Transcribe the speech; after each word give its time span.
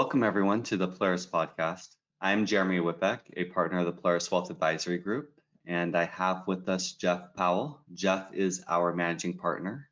Welcome 0.00 0.22
everyone 0.22 0.62
to 0.62 0.78
the 0.78 0.88
Polaris 0.88 1.26
podcast. 1.26 1.88
I'm 2.22 2.46
Jeremy 2.46 2.78
Witbeck, 2.78 3.18
a 3.36 3.44
partner 3.44 3.80
of 3.80 3.84
the 3.84 3.92
Polaris 3.92 4.30
Wealth 4.30 4.48
Advisory 4.48 4.96
Group, 4.96 5.30
and 5.66 5.94
I 5.94 6.06
have 6.06 6.46
with 6.46 6.66
us 6.70 6.92
Jeff 6.92 7.34
Powell. 7.36 7.82
Jeff 7.92 8.32
is 8.32 8.64
our 8.66 8.94
managing 8.94 9.36
partner, 9.36 9.90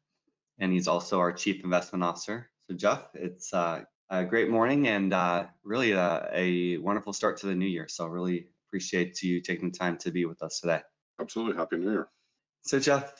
and 0.58 0.72
he's 0.72 0.88
also 0.88 1.18
our 1.18 1.30
chief 1.30 1.62
investment 1.62 2.04
officer. 2.04 2.48
So 2.70 2.74
Jeff, 2.74 3.02
it's 3.12 3.52
uh, 3.52 3.82
a 4.08 4.24
great 4.24 4.48
morning 4.48 4.88
and 4.88 5.12
uh, 5.12 5.44
really 5.62 5.92
a, 5.92 6.26
a 6.32 6.78
wonderful 6.78 7.12
start 7.12 7.36
to 7.40 7.46
the 7.46 7.54
new 7.54 7.66
year. 7.66 7.86
So 7.86 8.06
really 8.06 8.46
appreciate 8.66 9.22
you 9.22 9.42
taking 9.42 9.70
the 9.70 9.78
time 9.78 9.98
to 9.98 10.10
be 10.10 10.24
with 10.24 10.42
us 10.42 10.60
today. 10.60 10.80
Absolutely. 11.20 11.58
Happy 11.58 11.76
New 11.76 11.90
Year. 11.90 12.08
So 12.62 12.80
Jeff, 12.80 13.12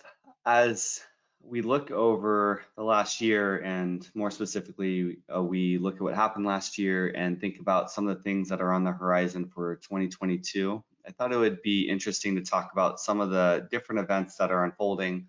as 0.47 1.03
we 1.43 1.63
look 1.63 1.91
over 1.91 2.63
the 2.77 2.83
last 2.83 3.21
year 3.21 3.59
and 3.59 4.09
more 4.15 4.31
specifically, 4.31 5.19
uh, 5.35 5.43
we 5.43 5.79
look 5.79 5.97
at 5.97 6.03
what 6.03 6.15
happened 6.15 6.47
last 6.47 6.79
year 6.79 7.09
and 7.09 7.41
think 7.41 7.59
about 7.59 7.91
some 7.91 8.07
of 8.07 8.17
the 8.17 8.23
things 8.23 8.49
that 8.49 8.61
are 8.61 8.73
on 8.73 8.85
the 8.85 8.93
horizon 8.93 9.47
for 9.47 9.77
2022. 9.77 10.83
I 11.07 11.11
thought 11.13 11.33
it 11.33 11.39
would 11.39 11.63
be 11.63 11.89
interesting 11.89 12.37
to 12.37 12.43
talk 12.43 12.73
about 12.73 13.01
some 13.01 13.21
of 13.21 13.31
the 13.31 13.67
different 13.71 14.01
events 14.01 14.37
that 14.37 14.51
are 14.51 14.65
unfolding. 14.65 15.29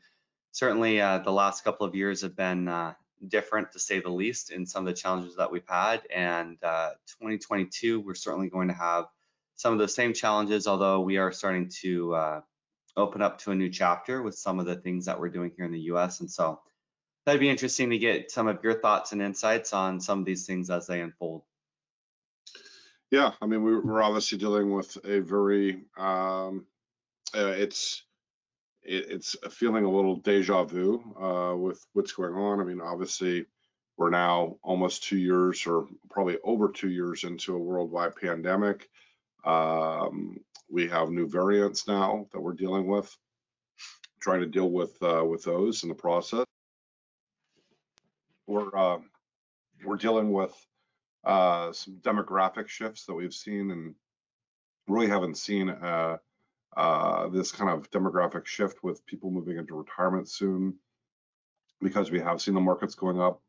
Certainly, 0.51 0.99
uh, 0.99 1.19
the 1.19 1.31
last 1.31 1.63
couple 1.63 1.87
of 1.87 1.95
years 1.95 2.21
have 2.21 2.35
been 2.35 2.67
uh, 2.67 2.95
different 3.25 3.71
to 3.71 3.79
say 3.79 3.99
the 3.99 4.09
least 4.09 4.51
in 4.51 4.65
some 4.65 4.85
of 4.85 4.93
the 4.93 4.99
challenges 4.99 5.37
that 5.37 5.51
we've 5.51 5.67
had. 5.67 6.01
And 6.13 6.57
uh, 6.63 6.91
2022, 7.19 8.01
we're 8.01 8.15
certainly 8.15 8.49
going 8.49 8.67
to 8.67 8.73
have 8.73 9.05
some 9.55 9.73
of 9.73 9.79
the 9.79 9.87
same 9.87 10.13
challenges, 10.13 10.67
although 10.67 11.01
we 11.01 11.17
are 11.17 11.31
starting 11.31 11.69
to 11.81 12.15
uh, 12.15 12.41
open 12.97 13.21
up 13.21 13.39
to 13.39 13.51
a 13.51 13.55
new 13.55 13.69
chapter 13.69 14.21
with 14.21 14.35
some 14.35 14.59
of 14.59 14.65
the 14.65 14.75
things 14.75 15.05
that 15.05 15.19
we're 15.19 15.29
doing 15.29 15.51
here 15.55 15.65
in 15.65 15.71
the 15.71 15.91
US. 15.91 16.19
And 16.19 16.29
so 16.29 16.61
that'd 17.25 17.39
be 17.39 17.49
interesting 17.49 17.89
to 17.91 17.97
get 17.97 18.31
some 18.31 18.47
of 18.47 18.63
your 18.63 18.79
thoughts 18.79 19.11
and 19.11 19.21
insights 19.21 19.73
on 19.73 19.99
some 19.99 20.19
of 20.19 20.25
these 20.25 20.45
things 20.45 20.69
as 20.69 20.87
they 20.87 21.01
unfold. 21.01 21.43
Yeah, 23.11 23.31
I 23.41 23.47
mean, 23.47 23.63
we're 23.63 24.03
obviously 24.03 24.37
dealing 24.37 24.71
with 24.71 24.97
a 25.03 25.19
very, 25.19 25.81
um, 25.97 26.67
uh, 27.35 27.53
it's, 27.57 28.03
it's 28.83 29.35
feeling 29.51 29.83
a 29.83 29.91
little 29.91 30.15
deja 30.15 30.63
vu 30.63 31.01
uh, 31.19 31.55
with 31.55 31.83
what's 31.93 32.13
going 32.13 32.33
on. 32.33 32.59
I 32.59 32.63
mean, 32.63 32.81
obviously, 32.81 33.45
we're 33.97 34.09
now 34.09 34.55
almost 34.63 35.03
two 35.03 35.17
years 35.17 35.67
or 35.67 35.87
probably 36.09 36.37
over 36.43 36.69
two 36.69 36.89
years 36.89 37.23
into 37.23 37.55
a 37.55 37.59
worldwide 37.59 38.15
pandemic. 38.15 38.89
Um, 39.43 40.39
we 40.69 40.87
have 40.87 41.09
new 41.09 41.27
variants 41.27 41.87
now 41.87 42.27
that 42.31 42.39
we're 42.39 42.53
dealing 42.53 42.87
with, 42.87 43.15
trying 44.19 44.41
to 44.41 44.47
deal 44.47 44.69
with 44.69 44.95
uh, 45.01 45.23
with 45.25 45.43
those 45.43 45.83
in 45.83 45.89
the 45.89 45.95
process. 45.95 46.45
We're 48.47 48.75
uh, 48.75 48.99
we're 49.83 49.97
dealing 49.97 50.31
with 50.31 50.53
uh, 51.23 51.71
some 51.71 51.95
demographic 52.01 52.67
shifts 52.67 53.05
that 53.05 53.13
we've 53.13 53.33
seen 53.33 53.71
and 53.71 53.95
really 54.87 55.07
haven't 55.07 55.37
seen 55.37 55.69
uh, 55.69 56.17
uh, 56.75 57.27
this 57.29 57.51
kind 57.51 57.69
of 57.69 57.89
demographic 57.91 58.45
shift 58.45 58.83
with 58.83 59.05
people 59.05 59.31
moving 59.31 59.57
into 59.57 59.75
retirement 59.75 60.29
soon 60.29 60.75
because 61.81 62.11
we 62.11 62.19
have 62.19 62.41
seen 62.41 62.53
the 62.53 62.61
markets 62.61 62.95
going 62.95 63.19
up. 63.19 63.41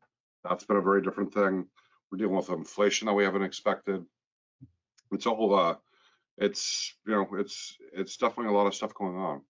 That's 0.45 0.65
been 0.65 0.77
a 0.77 0.83
very 0.83 1.03
different 1.03 1.33
thing. 1.33 1.67
We're 2.11 2.19
dealing 2.19 2.37
with 2.37 2.49
inflation 2.51 3.07
that 3.07 3.15
we 3.15 3.25
haven't 3.25 3.43
expected. 3.43 4.05
It's 5.13 5.27
all 5.27 5.55
uh, 5.55 5.75
it's 6.39 6.95
you 7.07 7.13
know 7.13 7.29
it's 7.39 7.77
it's 7.93 8.17
definitely 8.17 8.53
a 8.53 8.57
lot 8.57 8.67
of 8.67 8.75
stuff 8.75 8.95
going 8.95 9.17
on. 9.17 9.43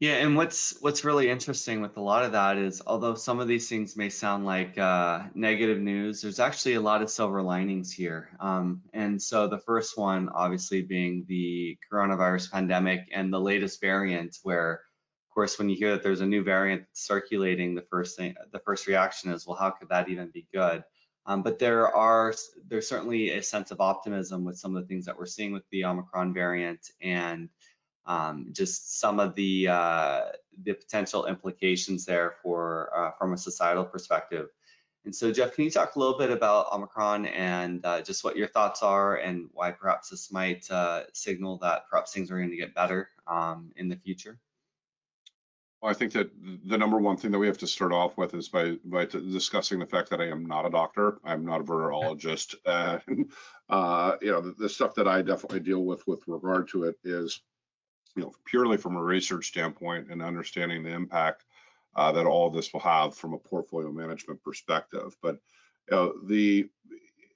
Yeah 0.00 0.14
and 0.14 0.34
what's 0.34 0.78
what's 0.80 1.04
really 1.04 1.28
interesting 1.28 1.82
with 1.82 1.98
a 1.98 2.00
lot 2.00 2.24
of 2.24 2.32
that 2.32 2.56
is 2.56 2.80
although 2.86 3.14
some 3.14 3.38
of 3.38 3.48
these 3.48 3.68
things 3.68 3.98
may 3.98 4.08
sound 4.08 4.46
like 4.46 4.78
uh, 4.78 5.24
negative 5.34 5.78
news 5.78 6.22
there's 6.22 6.40
actually 6.40 6.74
a 6.74 6.80
lot 6.80 7.02
of 7.02 7.10
silver 7.10 7.42
linings 7.42 7.92
here. 7.92 8.30
Um, 8.40 8.80
and 8.94 9.20
so 9.20 9.46
the 9.46 9.58
first 9.58 9.98
one 9.98 10.30
obviously 10.30 10.80
being 10.80 11.26
the 11.28 11.76
coronavirus 11.92 12.50
pandemic 12.50 13.08
and 13.12 13.30
the 13.30 13.40
latest 13.40 13.80
variant 13.82 14.38
where 14.42 14.72
of 14.72 15.34
course 15.34 15.58
when 15.58 15.68
you 15.68 15.76
hear 15.76 15.92
that 15.92 16.02
there's 16.02 16.22
a 16.22 16.26
new 16.26 16.42
variant 16.42 16.84
circulating 16.94 17.74
the 17.74 17.86
first 17.90 18.16
thing 18.16 18.34
the 18.52 18.58
first 18.60 18.86
reaction 18.86 19.30
is 19.30 19.46
well 19.46 19.56
how 19.56 19.70
could 19.70 19.90
that 19.90 20.08
even 20.08 20.30
be 20.30 20.46
good 20.52 20.82
um, 21.26 21.42
but 21.42 21.58
there 21.58 21.88
are 21.94 22.34
there's 22.68 22.88
certainly 22.88 23.30
a 23.30 23.42
sense 23.42 23.70
of 23.70 23.80
optimism 23.80 24.44
with 24.44 24.58
some 24.58 24.76
of 24.76 24.82
the 24.82 24.88
things 24.88 25.06
that 25.06 25.18
we're 25.18 25.26
seeing 25.26 25.52
with 25.52 25.68
the 25.70 25.84
Omicron 25.84 26.32
variant 26.32 26.90
and 27.00 27.48
um, 28.06 28.48
just 28.52 28.98
some 28.98 29.20
of 29.20 29.34
the 29.34 29.68
uh, 29.68 30.22
the 30.62 30.72
potential 30.72 31.26
implications 31.26 32.04
there 32.04 32.34
for 32.42 32.90
uh, 32.96 33.10
from 33.18 33.32
a 33.32 33.38
societal 33.38 33.84
perspective. 33.84 34.48
And 35.04 35.14
so, 35.14 35.32
Jeff, 35.32 35.54
can 35.54 35.64
you 35.64 35.70
talk 35.70 35.96
a 35.96 35.98
little 35.98 36.18
bit 36.18 36.30
about 36.30 36.72
Omicron 36.72 37.24
and 37.26 37.84
uh, 37.86 38.02
just 38.02 38.22
what 38.22 38.36
your 38.36 38.48
thoughts 38.48 38.82
are 38.82 39.16
and 39.16 39.48
why 39.52 39.70
perhaps 39.70 40.10
this 40.10 40.30
might 40.30 40.70
uh, 40.70 41.04
signal 41.14 41.58
that 41.58 41.88
perhaps 41.88 42.12
things 42.12 42.30
are 42.30 42.36
going 42.36 42.50
to 42.50 42.56
get 42.56 42.74
better 42.74 43.08
um, 43.26 43.72
in 43.76 43.88
the 43.88 43.96
future? 43.96 44.38
Well, 45.80 45.90
I 45.90 45.94
think 45.94 46.12
that 46.12 46.30
the 46.66 46.76
number 46.76 46.98
one 46.98 47.16
thing 47.16 47.30
that 47.30 47.38
we 47.38 47.46
have 47.46 47.58
to 47.58 47.66
start 47.66 47.92
off 47.92 48.18
with 48.18 48.34
is 48.34 48.48
by 48.48 48.76
by 48.84 49.06
discussing 49.06 49.78
the 49.78 49.86
fact 49.86 50.10
that 50.10 50.20
I 50.20 50.28
am 50.28 50.44
not 50.44 50.66
a 50.66 50.70
doctor. 50.70 51.18
I'm 51.24 51.44
not 51.44 51.60
a 51.60 51.64
virologist. 51.64 52.54
Uh, 52.66 52.98
uh, 53.68 54.16
you 54.20 54.32
know, 54.32 54.40
the, 54.40 54.52
the, 54.58 54.68
stuff 54.68 54.96
that 54.96 55.06
I 55.06 55.22
definitely 55.22 55.60
deal 55.60 55.84
with 55.84 56.04
with 56.08 56.26
regard 56.26 56.68
to 56.70 56.84
it 56.84 56.96
is, 57.04 57.40
you 58.16 58.22
know, 58.22 58.32
purely 58.44 58.76
from 58.76 58.96
a 58.96 59.02
research 59.02 59.46
standpoint 59.46 60.10
and 60.10 60.20
understanding 60.20 60.82
the 60.82 60.90
impact 60.90 61.44
uh, 61.94 62.10
that 62.10 62.26
all 62.26 62.50
this 62.50 62.72
will 62.72 62.80
have 62.80 63.14
from 63.14 63.32
a 63.32 63.38
portfolio 63.38 63.92
management 63.92 64.42
perspective. 64.42 65.16
But 65.22 65.38
you 65.88 65.96
know, 65.96 66.14
the 66.24 66.68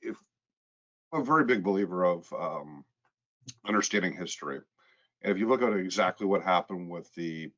if 0.03 0.17
I'm 1.13 1.21
a 1.21 1.25
very 1.25 1.45
big 1.45 1.63
believer 1.63 2.05
of 2.05 2.33
um, 2.33 2.85
understanding 3.67 4.13
history. 4.13 4.61
And 5.23 5.33
if 5.33 5.39
you 5.39 5.49
look 5.49 5.63
at 5.63 5.73
exactly 5.73 6.27
what 6.27 6.43
happened 6.43 6.91
with 6.91 7.15
the 7.15 7.51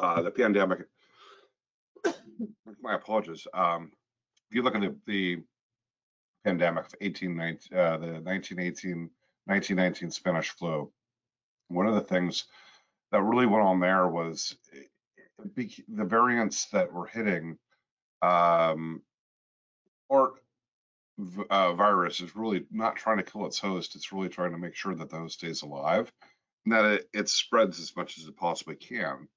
uh, 0.00 0.22
the 0.22 0.30
pandemic. 0.30 0.86
my 2.82 2.94
apologies. 2.94 3.46
Um, 3.52 3.92
if 4.48 4.54
you 4.54 4.62
look 4.62 4.74
at 4.74 4.80
the, 4.80 4.94
the 5.06 5.42
pandemic 6.44 6.86
of 6.86 6.94
18, 7.00 7.40
uh, 7.40 7.96
the 7.98 8.20
1918, 8.22 9.10
1919 9.46 10.10
Spanish 10.10 10.50
flu, 10.50 10.90
one 11.68 11.86
of 11.86 11.94
the 11.94 12.00
things 12.00 12.44
that 13.12 13.22
really 13.22 13.46
went 13.46 13.64
on 13.64 13.80
there 13.80 14.08
was 14.08 14.56
the 15.54 15.70
variants 15.88 16.66
that 16.66 16.92
were 16.92 17.06
hitting 17.06 17.58
um, 18.22 19.02
or 20.08 20.34
uh, 21.50 21.72
virus 21.72 22.20
is 22.20 22.36
really 22.36 22.66
not 22.70 22.96
trying 22.96 23.16
to 23.16 23.22
kill 23.22 23.46
its 23.46 23.58
host. 23.58 23.94
It's 23.94 24.12
really 24.12 24.28
trying 24.28 24.52
to 24.52 24.58
make 24.58 24.74
sure 24.74 24.94
that 24.94 25.10
the 25.10 25.16
host 25.16 25.38
stays 25.38 25.62
alive 25.62 26.10
and 26.64 26.74
that 26.74 26.84
it, 26.84 27.08
it 27.12 27.28
spreads 27.28 27.80
as 27.80 27.94
much 27.96 28.18
as 28.18 28.24
it 28.24 28.36
possibly 28.36 28.76
can. 28.76 29.28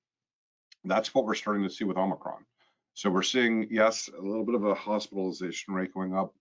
That's 0.84 1.14
what 1.14 1.26
we're 1.26 1.36
starting 1.36 1.64
to 1.64 1.70
see 1.70 1.84
with 1.84 1.98
Omicron. 1.98 2.46
So 2.94 3.10
we're 3.10 3.24
seeing, 3.24 3.68
yes, 3.70 4.10
a 4.10 4.22
little 4.22 4.46
bit 4.46 4.56
of 4.56 4.66
a 4.66 4.76
hospitalization 4.76 5.74
rate 5.74 5.94
going 5.94 6.16
up, 6.16 6.34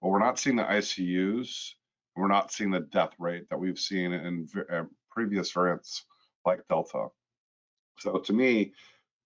but 0.00 0.08
we're 0.08 0.18
not 0.18 0.38
seeing 0.38 0.56
the 0.56 0.64
ICUs. 0.64 1.70
We're 2.16 2.28
not 2.28 2.52
seeing 2.52 2.70
the 2.70 2.80
death 2.80 3.12
rate 3.18 3.48
that 3.50 3.58
we've 3.58 3.78
seen 3.78 4.12
in 4.12 4.48
uh, 4.72 4.84
previous 5.10 5.50
variants 5.52 6.04
like 6.44 6.66
Delta. 6.68 7.08
So 7.98 8.18
to 8.18 8.32
me, 8.32 8.72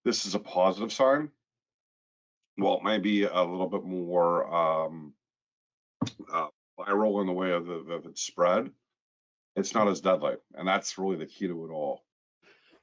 this 0.04 0.26
is 0.26 0.34
a 0.34 0.40
positive 0.40 0.92
sign. 0.92 1.30
Well, 2.56 2.78
it 2.78 2.84
may 2.84 2.98
be 2.98 3.24
a 3.24 3.42
little 3.42 3.68
bit 3.68 3.84
more 3.84 4.52
um, 4.52 5.14
uh, 6.32 6.48
viral 6.78 7.20
in 7.20 7.26
the 7.26 7.32
way 7.32 7.52
of, 7.52 7.66
the, 7.66 7.74
of 7.74 8.06
its 8.06 8.22
spread. 8.22 8.70
It's 9.56 9.74
not 9.74 9.88
as 9.88 10.00
deadly, 10.00 10.36
and 10.54 10.66
that's 10.66 10.98
really 10.98 11.16
the 11.16 11.26
key 11.26 11.46
to 11.46 11.64
it 11.66 11.70
all. 11.70 12.04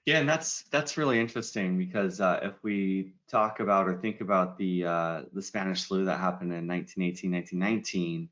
Yeah, 0.07 0.19
and 0.19 0.29
that's 0.29 0.63
that's 0.71 0.95
really 0.95 1.19
interesting 1.19 1.77
because 1.77 2.21
uh, 2.21 2.39
if 2.41 2.63
we 2.63 3.11
talk 3.29 3.59
about 3.59 3.89
or 3.89 3.97
think 3.97 4.21
about 4.21 4.57
the 4.57 4.85
uh, 4.85 5.21
the 5.33 5.41
Spanish 5.41 5.83
flu 5.83 6.05
that 6.05 6.17
happened 6.17 6.53
in 6.53 6.65
1918, 6.65 7.29
1919, 7.29 8.29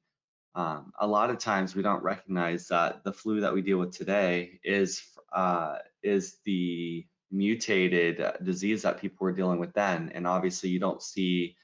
um, 0.56 0.94
a 0.98 1.06
lot 1.06 1.30
of 1.30 1.38
times 1.38 1.75
we 1.75 1.83
don't 1.83 2.01
recognize 2.01 2.69
that 2.69 3.04
the 3.04 3.12
flu 3.12 3.42
that 3.42 3.54
we 3.54 3.62
deal 3.62 3.77
with 3.77 3.92
today 3.92 4.57
is 4.63 5.04
uh, 5.33 5.80
is 6.01 6.38
the 6.45 7.06
mutated 7.30 8.25
disease 8.42 8.83
that 8.83 9.01
people 9.01 9.25
were 9.25 9.33
dealing 9.33 9.60
with 9.60 9.74
then, 9.74 10.13
and 10.16 10.25
obviously 10.25 10.69
you 10.69 10.80
don't 10.80 11.04
see 11.04 11.57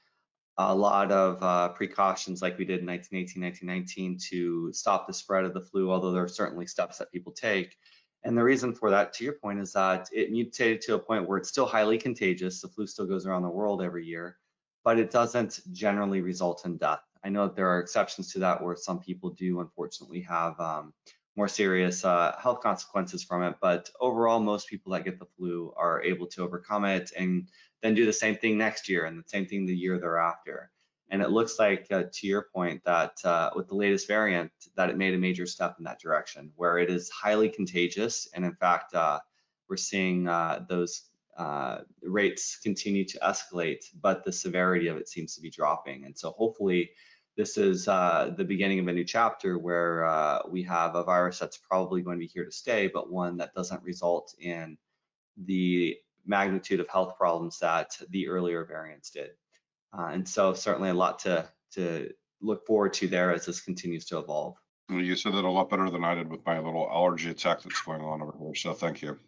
a 0.58 0.74
lot 0.74 1.10
of 1.10 1.42
uh, 1.42 1.70
precautions 1.70 2.42
like 2.42 2.58
we 2.58 2.66
did 2.66 2.80
in 2.80 2.86
1918, 2.86 3.42
1919 3.42 4.18
to 4.28 4.70
stop 4.74 5.06
the 5.06 5.14
spread 5.14 5.46
of 5.46 5.54
the 5.54 5.62
flu, 5.62 5.90
although 5.90 6.12
there 6.12 6.24
are 6.24 6.28
certainly 6.28 6.66
steps 6.66 6.98
that 6.98 7.10
people 7.10 7.32
take. 7.32 7.78
And 8.24 8.38
the 8.38 8.44
reason 8.44 8.72
for 8.72 8.90
that, 8.90 9.12
to 9.14 9.24
your 9.24 9.32
point, 9.34 9.60
is 9.60 9.72
that 9.72 10.08
it 10.12 10.30
mutated 10.30 10.80
to 10.82 10.94
a 10.94 10.98
point 10.98 11.28
where 11.28 11.38
it's 11.38 11.48
still 11.48 11.66
highly 11.66 11.98
contagious. 11.98 12.60
The 12.60 12.68
flu 12.68 12.86
still 12.86 13.06
goes 13.06 13.26
around 13.26 13.42
the 13.42 13.48
world 13.48 13.82
every 13.82 14.06
year, 14.06 14.38
but 14.84 14.98
it 14.98 15.10
doesn't 15.10 15.60
generally 15.72 16.20
result 16.20 16.64
in 16.64 16.76
death. 16.76 17.02
I 17.24 17.28
know 17.28 17.46
that 17.46 17.56
there 17.56 17.68
are 17.68 17.80
exceptions 17.80 18.32
to 18.32 18.38
that 18.40 18.62
where 18.62 18.76
some 18.76 19.00
people 19.00 19.30
do 19.30 19.60
unfortunately 19.60 20.20
have 20.22 20.58
um, 20.60 20.92
more 21.36 21.48
serious 21.48 22.04
uh, 22.04 22.36
health 22.40 22.60
consequences 22.60 23.24
from 23.24 23.42
it. 23.42 23.56
But 23.60 23.90
overall, 24.00 24.40
most 24.40 24.68
people 24.68 24.92
that 24.92 25.04
get 25.04 25.18
the 25.18 25.26
flu 25.36 25.72
are 25.76 26.02
able 26.02 26.26
to 26.28 26.42
overcome 26.42 26.84
it 26.84 27.12
and 27.16 27.48
then 27.82 27.94
do 27.94 28.06
the 28.06 28.12
same 28.12 28.36
thing 28.36 28.58
next 28.58 28.88
year 28.88 29.06
and 29.06 29.18
the 29.18 29.28
same 29.28 29.46
thing 29.46 29.66
the 29.66 29.74
year 29.74 29.98
thereafter. 29.98 30.70
And 31.12 31.20
it 31.20 31.30
looks 31.30 31.58
like, 31.58 31.86
uh, 31.92 32.04
to 32.10 32.26
your 32.26 32.46
point, 32.54 32.82
that 32.84 33.22
uh, 33.22 33.50
with 33.54 33.68
the 33.68 33.74
latest 33.74 34.08
variant, 34.08 34.50
that 34.76 34.88
it 34.88 34.96
made 34.96 35.12
a 35.12 35.18
major 35.18 35.44
step 35.44 35.76
in 35.78 35.84
that 35.84 36.00
direction, 36.00 36.50
where 36.56 36.78
it 36.78 36.90
is 36.90 37.10
highly 37.10 37.50
contagious. 37.50 38.26
And 38.32 38.46
in 38.46 38.54
fact, 38.54 38.94
uh, 38.94 39.20
we're 39.68 39.76
seeing 39.76 40.26
uh, 40.26 40.64
those 40.70 41.02
uh, 41.36 41.80
rates 42.02 42.58
continue 42.62 43.04
to 43.04 43.18
escalate, 43.18 43.84
but 44.00 44.24
the 44.24 44.32
severity 44.32 44.88
of 44.88 44.96
it 44.96 45.06
seems 45.06 45.34
to 45.34 45.42
be 45.42 45.50
dropping. 45.50 46.06
And 46.06 46.18
so 46.18 46.30
hopefully, 46.30 46.92
this 47.36 47.58
is 47.58 47.88
uh, 47.88 48.32
the 48.34 48.44
beginning 48.44 48.78
of 48.78 48.88
a 48.88 48.92
new 48.92 49.04
chapter 49.04 49.58
where 49.58 50.40
we 50.48 50.62
have 50.62 50.94
a 50.94 51.04
virus 51.04 51.38
that's 51.38 51.58
probably 51.58 52.00
going 52.00 52.16
to 52.16 52.26
be 52.26 52.26
here 52.26 52.46
to 52.46 52.52
stay, 52.52 52.88
but 52.88 53.12
one 53.12 53.36
that 53.36 53.54
doesn't 53.54 53.82
result 53.82 54.34
in 54.38 54.78
the 55.36 55.98
magnitude 56.24 56.80
of 56.80 56.88
health 56.88 57.18
problems 57.18 57.58
that 57.58 57.98
the 58.08 58.28
earlier 58.28 58.64
variants 58.64 59.10
did. 59.10 59.32
Uh, 59.96 60.08
and 60.12 60.28
so 60.28 60.54
certainly 60.54 60.90
a 60.90 60.94
lot 60.94 61.18
to, 61.20 61.48
to 61.74 62.10
look 62.40 62.66
forward 62.66 62.92
to 62.94 63.08
there 63.08 63.32
as 63.32 63.46
this 63.46 63.60
continues 63.60 64.04
to 64.06 64.18
evolve. 64.18 64.56
You 64.88 65.16
said 65.16 65.32
that 65.34 65.44
a 65.44 65.50
lot 65.50 65.70
better 65.70 65.88
than 65.90 66.04
I 66.04 66.14
did 66.14 66.28
with 66.28 66.44
my 66.44 66.58
little 66.58 66.88
allergy 66.90 67.30
attack 67.30 67.62
that's 67.62 67.80
going 67.82 68.02
on 68.02 68.20
over 68.20 68.34
here. 68.38 68.54
So 68.54 68.74
thank 68.74 69.02
you. 69.02 69.18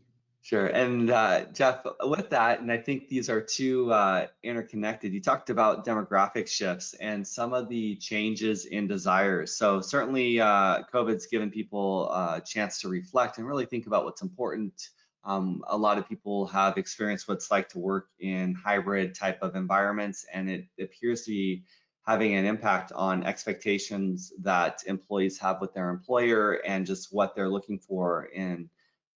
Sure. 0.42 0.66
And 0.66 1.10
uh, 1.10 1.46
Jeff, 1.54 1.86
with 2.02 2.28
that, 2.28 2.60
and 2.60 2.70
I 2.70 2.76
think 2.76 3.08
these 3.08 3.30
are 3.30 3.40
two 3.40 3.90
uh, 3.90 4.26
interconnected, 4.42 5.14
you 5.14 5.22
talked 5.22 5.48
about 5.48 5.86
demographic 5.86 6.48
shifts 6.48 6.92
and 7.00 7.26
some 7.26 7.54
of 7.54 7.70
the 7.70 7.96
changes 7.96 8.66
in 8.66 8.86
desires. 8.86 9.56
So 9.56 9.80
certainly 9.80 10.40
uh, 10.40 10.82
COVID's 10.92 11.28
given 11.28 11.50
people 11.50 12.10
a 12.10 12.42
chance 12.44 12.82
to 12.82 12.88
reflect 12.88 13.38
and 13.38 13.46
really 13.46 13.64
think 13.64 13.86
about 13.86 14.04
what's 14.04 14.20
important 14.20 14.90
um, 15.24 15.64
a 15.68 15.76
lot 15.76 15.98
of 15.98 16.08
people 16.08 16.46
have 16.48 16.76
experienced 16.76 17.28
what 17.28 17.34
it's 17.34 17.50
like 17.50 17.68
to 17.70 17.78
work 17.78 18.08
in 18.20 18.54
hybrid 18.54 19.14
type 19.14 19.38
of 19.42 19.56
environments, 19.56 20.26
and 20.32 20.50
it 20.50 20.66
appears 20.80 21.22
to 21.22 21.30
be 21.30 21.64
having 22.06 22.34
an 22.34 22.44
impact 22.44 22.92
on 22.92 23.24
expectations 23.24 24.32
that 24.42 24.82
employees 24.86 25.38
have 25.38 25.60
with 25.60 25.72
their 25.72 25.88
employer 25.88 26.60
and 26.66 26.86
just 26.86 27.14
what 27.14 27.34
they're 27.34 27.48
looking 27.48 27.78
for 27.78 28.26
in 28.34 28.68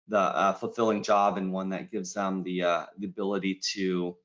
the 0.09 0.19
uh, 0.19 0.55
fulfilling 0.55 1.03
job 1.03 1.37
and 1.37 1.53
one 1.53 1.69
that 1.69 1.91
gives 1.91 2.15
them 2.15 2.43
the, 2.43 2.63
uh, 2.63 2.87
the 2.99 3.07
ability 3.07 3.61
to 3.75 4.17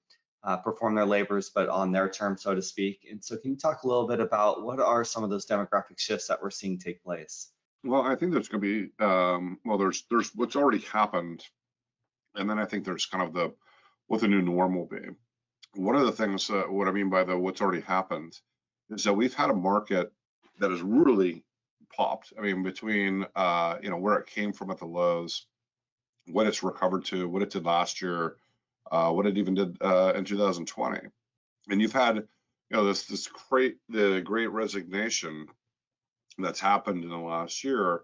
uh, 0.46 0.56
perform 0.58 0.96
their 0.96 1.06
labors, 1.06 1.50
but 1.50 1.68
on 1.68 1.92
their 1.92 2.08
terms, 2.08 2.44
so 2.44 2.56
to 2.56 2.62
speak. 2.62 3.06
And 3.10 3.24
so, 3.24 3.38
can 3.38 3.52
you 3.52 3.58
talk 3.58 3.84
a 3.84 3.88
little 3.88 4.08
bit 4.08 4.22
about 4.22 4.64
what 4.64 4.80
are 4.80 5.04
some 5.04 5.24
of 5.24 5.30
those 5.30 5.46
demographic 5.46 5.98
shifts 5.98 6.28
that 6.28 6.42
we're 6.42 6.50
seeing 6.50 6.78
take 6.78 7.04
place? 7.04 7.52
Well, 7.84 8.02
I 8.02 8.16
think 8.16 8.32
there's 8.32 8.48
going 8.48 8.62
to 8.62 8.90
be 8.90 9.04
um, 9.04 9.60
well, 9.66 9.78
there's 9.78 10.04
there's 10.10 10.32
what's 10.36 10.56
already 10.56 10.80
happened 10.80 11.44
and 12.36 12.50
then 12.50 12.60
I 12.60 12.66
think 12.66 12.86
there's 12.86 13.06
kind 13.06 13.24
of 13.24 13.34
the 13.34 13.54
what 14.08 14.22
the 14.22 14.28
new 14.28 14.42
normal 14.42 14.82
will 14.82 14.88
be. 14.88 15.08
One 15.76 15.96
of 15.96 16.06
the 16.06 16.12
things, 16.12 16.50
uh, 16.50 16.64
what 16.64 16.88
I 16.88 16.92
mean 16.92 17.10
by 17.10 17.24
the 17.24 17.38
what's 17.38 17.62
already 17.62 17.82
happened, 17.82 18.40
is 18.90 19.04
that 19.04 19.14
we've 19.14 19.34
had 19.34 19.50
a 19.50 19.56
market 19.56 20.12
that 20.60 20.72
has 20.72 20.82
really 20.82 21.44
popped. 21.96 22.34
I 22.38 22.42
mean, 22.42 22.64
between 22.64 23.26
uh, 23.36 23.78
you 23.82 23.90
know 23.90 23.98
where 23.98 24.18
it 24.18 24.28
came 24.28 24.54
from 24.54 24.72
at 24.72 24.78
the 24.78 24.86
lows, 24.86 25.48
what 26.28 26.48
it's 26.48 26.64
recovered 26.64 27.06
to, 27.06 27.28
what 27.28 27.42
it 27.42 27.50
did 27.50 27.66
last 27.66 28.02
year, 28.02 28.38
uh, 28.92 29.12
what 29.12 29.26
it 29.26 29.38
even 29.38 29.56
did 29.56 29.78
uh, 29.82 30.14
in 30.16 30.26
2020, 30.26 31.00
and 31.70 31.82
you've 31.82 31.94
had 31.94 32.16
you 32.18 32.26
know 32.72 32.86
this 32.86 33.06
this 33.06 33.28
great 33.28 33.78
the 33.90 34.22
great 34.22 34.48
resignation 34.52 35.48
that's 36.38 36.60
happened 36.60 37.04
in 37.04 37.10
the 37.10 37.18
last 37.18 37.64
year 37.64 38.02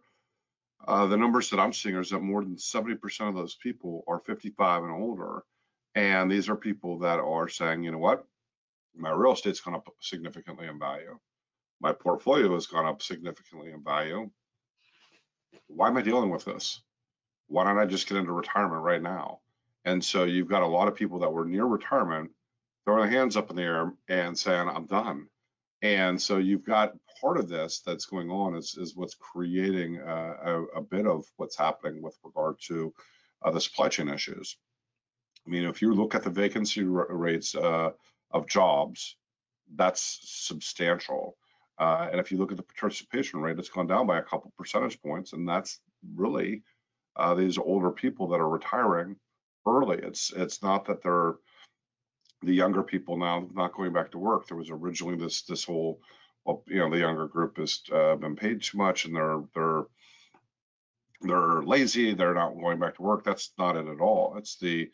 uh, 0.88 1.06
the 1.08 1.18
numbers 1.18 1.50
that 1.50 1.60
I'm 1.60 1.74
seeing 1.74 1.96
is 1.96 2.10
that 2.10 2.22
more 2.22 2.44
than 2.44 2.56
70% 2.56 3.30
of 3.30 3.36
those 3.36 3.56
people 3.56 4.04
are 4.08 4.20
55 4.20 4.84
and 4.84 4.92
older. 4.92 5.44
And 5.96 6.32
these 6.32 6.50
are 6.50 6.56
people 6.56 7.00
that 7.00 7.20
are 7.20 7.50
saying, 7.50 7.84
you 7.84 7.92
know 7.92 7.98
what, 7.98 8.26
my 8.96 9.12
real 9.12 9.34
estate's 9.34 9.60
gone 9.60 9.76
up 9.76 9.90
significantly 10.00 10.68
in 10.68 10.80
value. 10.80 11.18
My 11.82 11.94
portfolio 11.94 12.54
has 12.54 12.68
gone 12.68 12.86
up 12.86 13.02
significantly 13.02 13.72
in 13.72 13.84
value. 13.84 14.30
Why 15.68 15.88
am 15.88 15.98
I 15.98 16.02
dealing 16.02 16.30
with 16.30 16.46
this? 16.46 16.82
Why 17.48 17.64
don't 17.64 17.80
I 17.80 17.86
just 17.86 18.08
get 18.08 18.18
into 18.18 18.32
retirement 18.32 18.84
right 18.84 19.02
now? 19.02 19.40
And 19.86 20.04
so 20.04 20.26
you've 20.26 20.50
got 20.50 20.62
a 20.62 20.68
lot 20.68 20.88
of 20.88 20.96
people 20.96 21.20
that 21.20 21.32
were 21.32 21.46
near 21.46 21.66
retirement 21.66 22.32
throwing 22.86 23.10
their 23.10 23.20
hands 23.20 23.38
up 23.38 23.50
in 23.50 23.56
the 23.56 23.64
air 23.64 23.94
and 24.08 24.38
saying, 24.38 24.68
I'm 24.68 24.86
done. 24.86 25.28
And 25.82 26.22
so 26.22 26.38
you've 26.38 26.66
got 26.66 26.94
part 27.22 27.38
of 27.38 27.48
this 27.48 27.82
that's 27.86 28.06
going 28.06 28.30
on 28.30 28.56
is, 28.56 28.76
is 28.78 28.96
what's 28.96 29.16
creating 29.16 30.00
uh, 30.00 30.36
a, 30.44 30.64
a, 30.78 30.82
bit 30.82 31.06
of 31.06 31.26
what's 31.38 31.58
happening 31.58 32.02
with 32.02 32.18
regard 32.24 32.58
to 32.68 32.94
uh, 33.44 33.52
the 33.52 33.62
supply 33.62 33.88
chain 33.88 34.10
issues. 34.10 34.58
I 35.46 35.50
mean, 35.50 35.64
if 35.64 35.82
you 35.82 35.94
look 35.94 36.16
at 36.16 36.24
the 36.24 36.30
vacancy 36.30 36.84
rates 36.84 37.56
uh, 37.56 37.92
of 38.32 38.48
jobs, 38.48 39.16
that's 39.76 40.20
substantial. 40.24 41.38
Uh, 41.78 42.10
and 42.12 42.20
if 42.20 42.32
you 42.32 42.38
look 42.38 42.52
at 42.52 42.58
the 42.58 42.64
participation 42.64 43.40
rate, 43.40 43.58
it's 43.58 43.70
gone 43.70 43.88
down 43.88 44.06
by 44.06 44.20
a 44.20 44.24
couple 44.24 44.52
percentage 44.58 45.02
points, 45.02 45.32
and 45.32 45.48
that's 45.48 45.80
really 46.16 46.62
uh, 47.16 47.34
these 47.34 47.58
older 47.58 47.92
people 47.92 48.28
that 48.28 48.42
are 48.42 48.50
retiring 48.50 49.16
early. 49.66 49.98
It's 49.98 50.34
it's 50.36 50.62
not 50.62 50.86
that 50.86 51.02
they're 51.02 51.36
the 52.42 52.54
younger 52.54 52.84
people 52.84 53.18
now 53.18 53.48
not 53.54 53.74
going 53.74 53.94
back 53.94 54.12
to 54.12 54.18
work. 54.18 54.48
There 54.48 54.58
was 54.58 54.70
originally 54.70 55.18
this 55.18 55.42
this 55.44 55.64
whole, 55.64 56.02
well, 56.46 56.64
you 56.68 56.78
know, 56.78 56.90
the 56.90 57.00
younger 57.00 57.28
group 57.28 57.58
has 57.58 57.82
uh, 57.94 58.16
been 58.16 58.36
paid 58.36 58.62
too 58.62 58.78
much 58.78 59.06
and 59.06 59.16
they're 59.16 59.42
they're 59.54 59.84
they're 61.22 61.64
lazy. 61.64 62.14
They're 62.14 62.34
not 62.34 62.56
going 62.56 62.80
back 62.80 62.96
to 62.96 63.02
work. 63.02 63.24
That's 63.24 63.52
not 63.58 63.76
it 63.76 63.88
at 63.88 64.00
all. 64.00 64.36
It's 64.38 64.58
the 64.58 64.90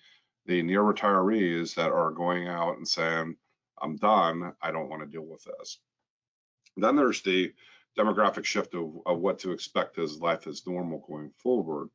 the 0.47 0.62
near 0.63 0.81
retirees 0.81 1.75
that 1.75 1.92
are 1.92 2.12
going 2.12 2.47
out 2.47 2.77
and 2.77 2.88
saying, 2.88 3.36
"I'm 3.81 3.98
done. 3.98 4.53
I 4.62 4.71
don't 4.71 4.89
want 4.89 5.03
to 5.03 5.07
deal 5.07 5.25
with 5.25 5.44
this." 5.44 5.80
Then 6.77 6.95
there's 6.95 7.21
the 7.21 7.53
demographic 7.98 8.44
shift 8.44 8.74
of, 8.75 8.94
of 9.06 9.19
what 9.19 9.39
to 9.39 9.51
expect 9.51 9.98
as 9.98 10.19
life 10.19 10.48
is 10.48 10.68
normal 10.68 11.06
going 11.07 11.31
forward 11.38 11.89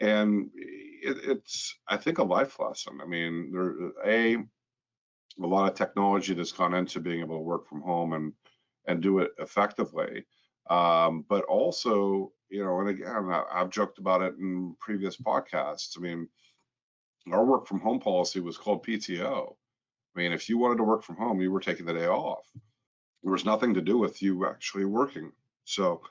and 0.00 0.50
it, 0.54 1.16
it's 1.24 1.76
i 1.88 1.96
think 1.96 2.18
a 2.18 2.22
life 2.22 2.58
lesson 2.58 2.98
i 3.02 3.06
mean 3.06 3.50
there 3.52 3.92
a 4.04 4.36
a 5.42 5.46
lot 5.46 5.70
of 5.70 5.76
technology 5.76 6.34
that's 6.34 6.52
gone 6.52 6.74
into 6.74 7.00
being 7.00 7.20
able 7.20 7.36
to 7.36 7.42
work 7.42 7.68
from 7.68 7.80
home 7.80 8.12
and 8.12 8.32
and 8.86 9.02
do 9.02 9.18
it 9.18 9.32
effectively. 9.38 10.24
Um, 10.70 11.24
but 11.28 11.44
also, 11.44 12.32
you 12.48 12.64
know, 12.64 12.80
and 12.80 12.88
again, 12.88 13.30
I, 13.30 13.44
I've 13.52 13.70
joked 13.70 13.98
about 13.98 14.22
it 14.22 14.34
in 14.38 14.74
previous 14.80 15.16
podcasts. 15.16 15.96
I 15.96 16.00
mean, 16.00 16.28
our 17.32 17.44
work 17.44 17.66
from 17.66 17.80
home 17.80 18.00
policy 18.00 18.40
was 18.40 18.56
called 18.56 18.86
PTO. 18.86 19.54
I 20.16 20.18
mean, 20.18 20.32
if 20.32 20.48
you 20.48 20.58
wanted 20.58 20.78
to 20.78 20.84
work 20.84 21.02
from 21.02 21.16
home, 21.16 21.40
you 21.40 21.52
were 21.52 21.60
taking 21.60 21.86
the 21.86 21.92
day 21.92 22.06
off. 22.06 22.46
There 23.22 23.32
was 23.32 23.44
nothing 23.44 23.74
to 23.74 23.80
do 23.80 23.98
with 23.98 24.22
you 24.22 24.46
actually 24.46 24.86
working. 24.86 25.32
So, 25.64 26.02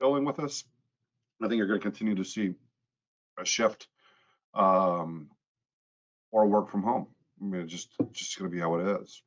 going 0.00 0.24
with 0.24 0.38
us, 0.38 0.64
I 1.42 1.48
think 1.48 1.58
you're 1.58 1.66
going 1.66 1.80
to 1.80 1.84
continue 1.84 2.14
to 2.14 2.24
see 2.24 2.54
a 3.38 3.44
shift 3.44 3.88
um, 4.54 5.30
or 6.30 6.46
work 6.46 6.70
from 6.70 6.82
home. 6.82 7.06
I 7.42 7.44
mean, 7.44 7.62
it's 7.62 7.72
just 7.72 7.88
just 8.12 8.38
going 8.38 8.50
to 8.50 8.54
be 8.54 8.60
how 8.60 8.76
it 8.76 9.02
is. 9.02 9.22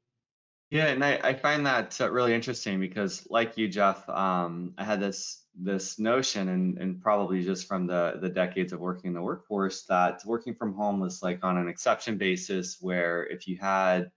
Yeah, 0.72 0.88
and 0.88 1.04
I, 1.04 1.20
I 1.24 1.34
find 1.34 1.66
that 1.66 2.00
uh, 2.02 2.10
really 2.10 2.34
interesting 2.34 2.80
because, 2.80 3.28
like 3.30 3.58
you, 3.58 3.68
Jeff, 3.68 4.08
um, 4.10 4.74
I 4.78 4.84
had 4.84 5.00
this 5.00 5.44
this 5.54 6.00
notion, 6.00 6.50
and, 6.50 6.78
and 6.78 7.02
probably 7.02 7.44
just 7.44 7.68
from 7.68 7.88
the 7.88 8.18
the 8.20 8.30
decades 8.30 8.74
of 8.74 8.80
working 8.80 9.10
in 9.10 9.14
the 9.14 9.22
workforce, 9.22 9.84
that 9.84 10.22
working 10.26 10.56
from 10.56 10.74
home 10.74 11.00
was 11.00 11.22
like 11.22 11.44
on 11.44 11.58
an 11.58 11.68
exception 11.68 12.18
basis, 12.18 12.78
where 12.82 13.28
if 13.28 13.48
you 13.48 13.58
had 13.58 14.12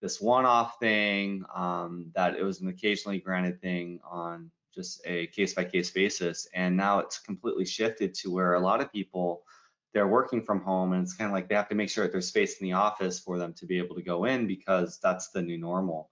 this 0.00 0.20
one-off 0.20 0.78
thing, 0.80 1.44
um, 1.54 2.10
that 2.14 2.36
it 2.36 2.42
was 2.42 2.60
an 2.60 2.68
occasionally 2.68 3.18
granted 3.18 3.60
thing 3.60 4.00
on 4.10 4.50
just 4.74 5.02
a 5.04 5.26
case-by-case 5.28 5.90
basis, 5.90 6.48
and 6.54 6.76
now 6.76 6.98
it's 6.98 7.18
completely 7.18 7.66
shifted 7.66 8.14
to 8.14 8.32
where 8.32 8.54
a 8.54 8.60
lot 8.60 8.80
of 8.80 8.90
people 8.90 9.44
they're 9.92 10.08
working 10.08 10.42
from 10.42 10.60
home 10.60 10.92
and 10.92 11.02
it's 11.02 11.14
kind 11.14 11.28
of 11.28 11.34
like 11.34 11.48
they 11.48 11.54
have 11.54 11.68
to 11.68 11.74
make 11.74 11.90
sure 11.90 12.04
that 12.04 12.12
there's 12.12 12.28
space 12.28 12.58
in 12.58 12.66
the 12.66 12.72
office 12.72 13.18
for 13.18 13.38
them 13.38 13.52
to 13.54 13.66
be 13.66 13.78
able 13.78 13.94
to 13.94 14.02
go 14.02 14.24
in 14.24 14.46
because 14.46 14.98
that's 15.02 15.28
the 15.30 15.42
new 15.42 15.58
normal. 15.58 16.10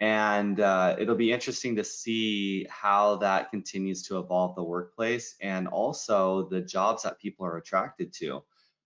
And 0.00 0.58
uh, 0.58 0.96
it'll 0.98 1.14
be 1.14 1.32
interesting 1.32 1.76
to 1.76 1.84
see 1.84 2.66
how 2.68 3.16
that 3.16 3.50
continues 3.50 4.02
to 4.04 4.18
evolve 4.18 4.56
the 4.56 4.64
workplace 4.64 5.36
and 5.40 5.68
also 5.68 6.48
the 6.48 6.60
jobs 6.60 7.04
that 7.04 7.20
people 7.20 7.46
are 7.46 7.58
attracted 7.58 8.12
to. 8.14 8.42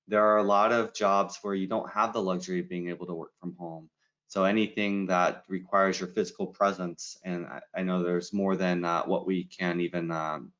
There 0.08 0.24
are 0.24 0.38
a 0.38 0.42
lot 0.42 0.72
of 0.72 0.92
jobs 0.92 1.38
where 1.42 1.54
you 1.54 1.66
don't 1.66 1.90
have 1.90 2.12
the 2.12 2.22
luxury 2.22 2.60
of 2.60 2.68
being 2.68 2.90
able 2.90 3.06
to 3.06 3.14
work 3.14 3.32
from 3.40 3.56
home. 3.58 3.88
So 4.28 4.44
anything 4.44 5.06
that 5.06 5.44
requires 5.48 6.00
your 6.00 6.08
physical 6.08 6.48
presence 6.48 7.16
and 7.24 7.46
i, 7.46 7.60
I 7.74 7.82
know 7.82 8.02
there's 8.02 8.32
more 8.32 8.56
than 8.56 8.84
uh, 8.84 9.04
what 9.04 9.26
we 9.26 9.44
can 9.44 9.80
even 9.80 10.10
um, 10.10 10.52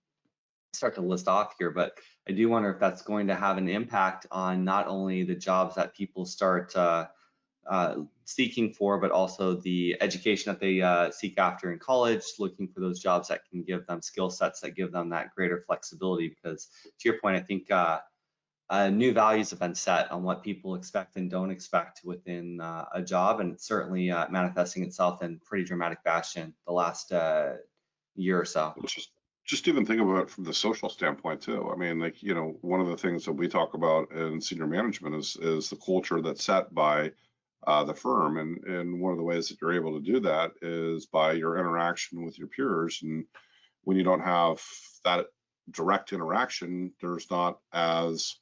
start 0.72 0.94
to 0.94 1.00
list 1.00 1.28
off 1.28 1.54
here 1.58 1.70
but 1.70 1.98
I 2.28 2.32
do 2.32 2.48
wonder 2.48 2.70
if 2.70 2.80
that's 2.80 3.02
going 3.02 3.28
to 3.28 3.36
have 3.36 3.56
an 3.56 3.68
impact 3.68 4.26
on 4.30 4.64
not 4.64 4.88
only 4.88 5.22
the 5.22 5.34
jobs 5.36 5.76
that 5.76 5.94
people 5.94 6.24
start 6.24 6.74
uh, 6.74 7.06
uh, 7.68 7.96
seeking 8.24 8.72
for, 8.72 8.98
but 8.98 9.12
also 9.12 9.54
the 9.54 9.96
education 10.00 10.52
that 10.52 10.60
they 10.60 10.80
uh, 10.80 11.10
seek 11.10 11.38
after 11.38 11.72
in 11.72 11.78
college, 11.78 12.24
looking 12.38 12.66
for 12.66 12.80
those 12.80 13.00
jobs 13.00 13.28
that 13.28 13.48
can 13.48 13.62
give 13.62 13.86
them 13.86 14.02
skill 14.02 14.28
sets 14.28 14.60
that 14.60 14.74
give 14.74 14.90
them 14.90 15.08
that 15.10 15.34
greater 15.34 15.62
flexibility. 15.66 16.28
Because 16.28 16.68
to 16.98 17.08
your 17.08 17.20
point, 17.20 17.36
I 17.36 17.40
think 17.40 17.70
uh, 17.70 18.00
uh, 18.70 18.88
new 18.88 19.12
values 19.12 19.50
have 19.50 19.60
been 19.60 19.74
set 19.74 20.10
on 20.10 20.24
what 20.24 20.42
people 20.42 20.74
expect 20.74 21.16
and 21.16 21.30
don't 21.30 21.52
expect 21.52 22.00
within 22.04 22.60
uh, 22.60 22.86
a 22.92 23.02
job, 23.02 23.38
and 23.38 23.52
it's 23.52 23.66
certainly 23.66 24.10
uh, 24.10 24.28
manifesting 24.30 24.82
itself 24.82 25.22
in 25.22 25.40
pretty 25.44 25.64
dramatic 25.64 25.98
fashion 26.02 26.54
the 26.66 26.72
last 26.72 27.12
year 28.16 28.40
or 28.40 28.44
so. 28.44 28.74
Just, 28.84 29.10
just 29.46 29.68
even 29.68 29.86
think 29.86 30.00
about 30.00 30.24
it 30.24 30.30
from 30.30 30.44
the 30.44 30.52
social 30.52 30.88
standpoint 30.88 31.40
too. 31.40 31.70
I 31.72 31.76
mean, 31.76 32.00
like 32.00 32.22
you 32.22 32.34
know, 32.34 32.58
one 32.62 32.80
of 32.80 32.88
the 32.88 32.96
things 32.96 33.24
that 33.24 33.32
we 33.32 33.48
talk 33.48 33.74
about 33.74 34.10
in 34.12 34.40
senior 34.40 34.66
management 34.66 35.14
is 35.14 35.36
is 35.40 35.70
the 35.70 35.76
culture 35.76 36.20
that's 36.20 36.44
set 36.44 36.74
by 36.74 37.12
uh, 37.66 37.84
the 37.84 37.94
firm, 37.94 38.38
and 38.38 38.62
and 38.64 39.00
one 39.00 39.12
of 39.12 39.18
the 39.18 39.24
ways 39.24 39.48
that 39.48 39.58
you're 39.60 39.72
able 39.72 39.98
to 39.98 40.04
do 40.04 40.20
that 40.20 40.50
is 40.62 41.06
by 41.06 41.32
your 41.32 41.58
interaction 41.58 42.24
with 42.24 42.38
your 42.38 42.48
peers. 42.48 43.00
And 43.02 43.24
when 43.84 43.96
you 43.96 44.02
don't 44.02 44.20
have 44.20 44.60
that 45.04 45.26
direct 45.70 46.12
interaction, 46.12 46.92
there's 47.00 47.30
not 47.30 47.58
as 47.72 48.36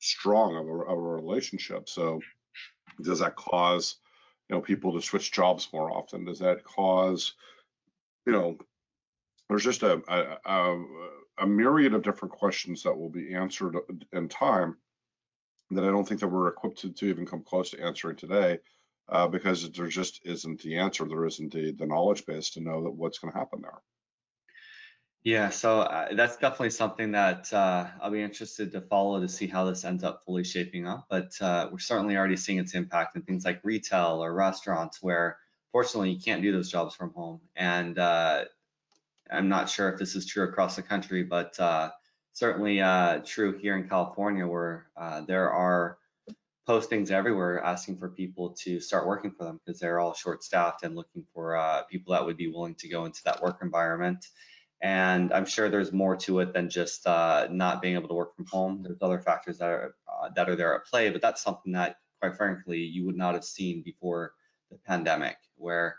strong 0.00 0.56
of 0.56 0.66
a, 0.66 0.72
of 0.92 0.98
a 0.98 1.00
relationship. 1.00 1.88
So 1.88 2.20
does 3.02 3.20
that 3.20 3.36
cause, 3.36 3.96
you 4.48 4.56
know, 4.56 4.62
people 4.62 4.92
to 4.92 5.00
switch 5.00 5.32
jobs 5.32 5.68
more 5.72 5.90
often? 5.90 6.24
Does 6.24 6.38
that 6.40 6.64
cause, 6.64 7.34
you 8.26 8.32
know, 8.32 8.58
there's 9.50 9.64
just 9.64 9.82
a, 9.82 10.00
a, 10.46 10.76
a, 11.38 11.46
myriad 11.46 11.92
of 11.92 12.02
different 12.02 12.32
questions 12.32 12.84
that 12.84 12.96
will 12.96 13.08
be 13.10 13.34
answered 13.34 13.76
in 14.12 14.28
time 14.28 14.76
that 15.72 15.82
I 15.82 15.88
don't 15.88 16.06
think 16.06 16.20
that 16.20 16.28
we're 16.28 16.48
equipped 16.48 16.78
to, 16.78 16.92
to 16.92 17.06
even 17.06 17.26
come 17.26 17.42
close 17.42 17.70
to 17.70 17.82
answering 17.82 18.16
today. 18.16 18.60
Uh, 19.08 19.26
because 19.26 19.68
there 19.72 19.88
just 19.88 20.20
isn't 20.24 20.62
the 20.62 20.78
answer, 20.78 21.04
there 21.04 21.26
isn't 21.26 21.52
the, 21.52 21.72
the 21.72 21.86
knowledge 21.86 22.24
base 22.26 22.50
to 22.50 22.60
know 22.60 22.84
that 22.84 22.92
what's 22.92 23.18
going 23.18 23.32
to 23.32 23.38
happen 23.38 23.60
there. 23.60 23.80
Yeah, 25.24 25.50
so 25.50 25.80
uh, 25.80 26.14
that's 26.14 26.36
definitely 26.36 26.70
something 26.70 27.10
that 27.12 27.52
uh, 27.52 27.88
I'll 28.00 28.12
be 28.12 28.22
interested 28.22 28.70
to 28.70 28.80
follow 28.80 29.20
to 29.20 29.28
see 29.28 29.48
how 29.48 29.64
this 29.64 29.84
ends 29.84 30.04
up 30.04 30.22
fully 30.24 30.44
shaping 30.44 30.86
up. 30.86 31.06
But 31.10 31.32
uh, 31.40 31.68
we're 31.72 31.80
certainly 31.80 32.16
already 32.16 32.36
seeing 32.36 32.58
its 32.58 32.76
impact 32.76 33.16
in 33.16 33.22
things 33.22 33.44
like 33.44 33.60
retail 33.64 34.22
or 34.22 34.32
restaurants, 34.32 35.02
where 35.02 35.38
fortunately 35.72 36.12
you 36.12 36.20
can't 36.20 36.40
do 36.40 36.52
those 36.52 36.70
jobs 36.70 36.94
from 36.94 37.12
home. 37.12 37.40
And 37.56 37.98
uh, 37.98 38.44
I'm 39.32 39.48
not 39.48 39.68
sure 39.68 39.88
if 39.90 39.98
this 39.98 40.14
is 40.14 40.26
true 40.26 40.44
across 40.44 40.76
the 40.76 40.82
country, 40.82 41.22
but 41.22 41.58
uh, 41.58 41.90
certainly 42.32 42.80
uh, 42.80 43.20
true 43.24 43.58
here 43.58 43.76
in 43.76 43.88
California, 43.88 44.46
where 44.46 44.86
there 45.26 45.50
are 45.50 45.98
postings 46.68 47.10
everywhere 47.10 47.62
asking 47.64 47.98
for 47.98 48.10
people 48.10 48.50
to 48.50 48.80
start 48.80 49.06
working 49.06 49.32
for 49.32 49.44
them 49.44 49.60
because 49.64 49.80
they're 49.80 49.98
all 49.98 50.14
short-staffed 50.14 50.84
and 50.84 50.94
looking 50.94 51.24
for 51.34 51.58
people 51.90 52.12
that 52.12 52.24
would 52.24 52.36
be 52.36 52.48
willing 52.48 52.74
to 52.76 52.88
go 52.88 53.04
into 53.06 53.20
that 53.24 53.42
work 53.42 53.58
environment 53.62 54.24
and 54.82 55.32
I'm 55.32 55.44
sure 55.44 55.68
there's 55.68 55.92
more 55.92 56.16
to 56.16 56.40
it 56.40 56.52
than 56.52 56.70
just 56.70 57.06
uh, 57.06 57.48
not 57.50 57.82
being 57.82 57.94
able 57.94 58.08
to 58.08 58.14
work 58.14 58.34
from 58.34 58.46
home. 58.46 58.82
There's 58.82 59.02
other 59.02 59.20
factors 59.20 59.58
that 59.58 59.68
are 59.68 59.94
uh, 60.08 60.30
that 60.34 60.48
are 60.48 60.56
there 60.56 60.74
at 60.74 60.86
play, 60.86 61.10
but 61.10 61.20
that's 61.20 61.42
something 61.42 61.72
that, 61.72 61.96
quite 62.20 62.36
frankly, 62.36 62.78
you 62.78 63.04
would 63.04 63.16
not 63.16 63.34
have 63.34 63.44
seen 63.44 63.82
before 63.82 64.32
the 64.70 64.78
pandemic, 64.86 65.36
where 65.56 65.96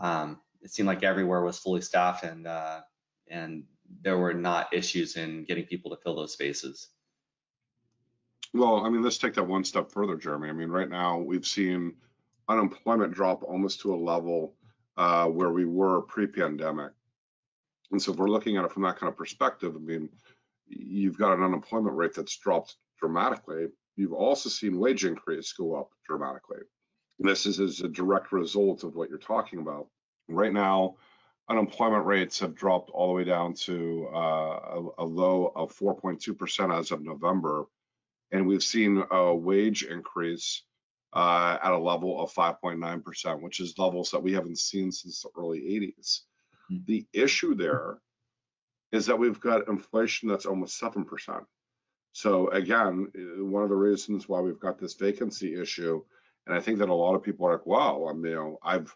um, 0.00 0.40
it 0.62 0.70
seemed 0.70 0.86
like 0.86 1.02
everywhere 1.02 1.42
was 1.42 1.58
fully 1.58 1.80
staffed 1.80 2.24
and 2.24 2.46
uh, 2.46 2.80
and 3.28 3.64
there 4.02 4.18
were 4.18 4.34
not 4.34 4.72
issues 4.72 5.16
in 5.16 5.44
getting 5.44 5.64
people 5.64 5.90
to 5.90 6.02
fill 6.02 6.16
those 6.16 6.32
spaces. 6.32 6.88
Well, 8.54 8.84
I 8.84 8.90
mean, 8.90 9.02
let's 9.02 9.18
take 9.18 9.34
that 9.34 9.46
one 9.46 9.64
step 9.64 9.90
further, 9.90 10.16
Jeremy. 10.16 10.48
I 10.48 10.52
mean, 10.52 10.68
right 10.68 10.88
now 10.88 11.18
we've 11.18 11.46
seen 11.46 11.94
unemployment 12.48 13.14
drop 13.14 13.42
almost 13.42 13.80
to 13.80 13.94
a 13.94 13.96
level 13.96 14.54
uh, 14.96 15.26
where 15.26 15.50
we 15.50 15.64
were 15.64 16.02
pre-pandemic. 16.02 16.92
And 17.90 18.02
so 18.02 18.12
if 18.12 18.18
we're 18.18 18.28
looking 18.28 18.56
at 18.56 18.64
it 18.64 18.72
from 18.72 18.82
that 18.82 18.98
kind 18.98 19.10
of 19.10 19.16
perspective, 19.16 19.74
I 19.74 19.78
mean, 19.78 20.08
you've 20.66 21.18
got 21.18 21.36
an 21.36 21.42
unemployment 21.42 21.96
rate 21.96 22.14
that's 22.14 22.36
dropped 22.36 22.76
dramatically. 22.98 23.68
You've 23.96 24.12
also 24.12 24.48
seen 24.48 24.78
wage 24.78 25.04
increase 25.04 25.52
go 25.52 25.74
up 25.74 25.90
dramatically. 26.06 26.60
And 27.18 27.28
this 27.28 27.46
is 27.46 27.60
as 27.60 27.80
a 27.80 27.88
direct 27.88 28.32
result 28.32 28.84
of 28.84 28.96
what 28.96 29.08
you're 29.08 29.18
talking 29.18 29.60
about. 29.60 29.88
Right 30.28 30.52
now, 30.52 30.96
unemployment 31.48 32.06
rates 32.06 32.40
have 32.40 32.54
dropped 32.54 32.90
all 32.90 33.08
the 33.08 33.12
way 33.14 33.24
down 33.24 33.54
to 33.54 34.08
uh, 34.14 34.18
a, 34.18 34.88
a, 34.98 35.04
low 35.04 35.52
of 35.54 35.76
4.2% 35.76 36.78
as 36.78 36.90
of 36.90 37.02
November. 37.02 37.66
And 38.30 38.46
we've 38.46 38.62
seen 38.62 39.02
a 39.10 39.34
wage 39.34 39.82
increase 39.82 40.62
uh, 41.12 41.58
at 41.62 41.72
a 41.72 41.78
level 41.78 42.22
of 42.22 42.32
5.9%, 42.32 43.42
which 43.42 43.60
is 43.60 43.78
levels 43.78 44.10
that 44.10 44.22
we 44.22 44.32
haven't 44.32 44.58
seen 44.58 44.90
since 44.90 45.22
the 45.22 45.28
early 45.36 45.60
80s. 45.60 46.20
The 46.86 47.06
issue 47.12 47.54
there 47.54 47.98
is 48.92 49.06
that 49.06 49.18
we've 49.18 49.40
got 49.40 49.68
inflation 49.68 50.28
that's 50.28 50.46
almost 50.46 50.80
7%. 50.80 51.44
So 52.12 52.48
again, 52.50 53.08
one 53.38 53.62
of 53.62 53.70
the 53.70 53.74
reasons 53.74 54.28
why 54.28 54.40
we've 54.40 54.60
got 54.60 54.78
this 54.78 54.94
vacancy 54.94 55.60
issue, 55.60 56.02
and 56.46 56.54
I 56.54 56.60
think 56.60 56.78
that 56.78 56.90
a 56.90 56.94
lot 56.94 57.14
of 57.14 57.22
people 57.22 57.46
are 57.46 57.52
like, 57.52 57.66
wow, 57.66 58.06
I'm, 58.08 58.24
you 58.24 58.34
know, 58.34 58.58
I've 58.62 58.94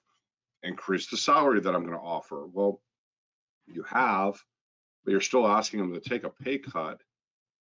increased 0.62 1.10
the 1.10 1.16
salary 1.16 1.60
that 1.60 1.74
I'm 1.74 1.84
going 1.84 1.98
to 1.98 2.04
offer. 2.04 2.46
Well, 2.46 2.80
you 3.66 3.82
have, 3.84 4.40
but 5.04 5.12
you're 5.12 5.20
still 5.20 5.46
asking 5.46 5.80
them 5.80 5.94
to 5.94 6.00
take 6.00 6.24
a 6.24 6.30
pay 6.30 6.58
cut 6.58 7.00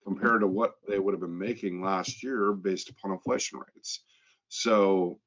compared 0.03 0.41
to 0.41 0.47
what 0.47 0.75
they 0.87 0.99
would 0.99 1.13
have 1.13 1.21
been 1.21 1.37
making 1.37 1.81
last 1.81 2.23
year 2.23 2.53
based 2.53 2.89
upon 2.89 3.11
inflation 3.11 3.59
rates. 3.59 4.01
So 4.49 5.19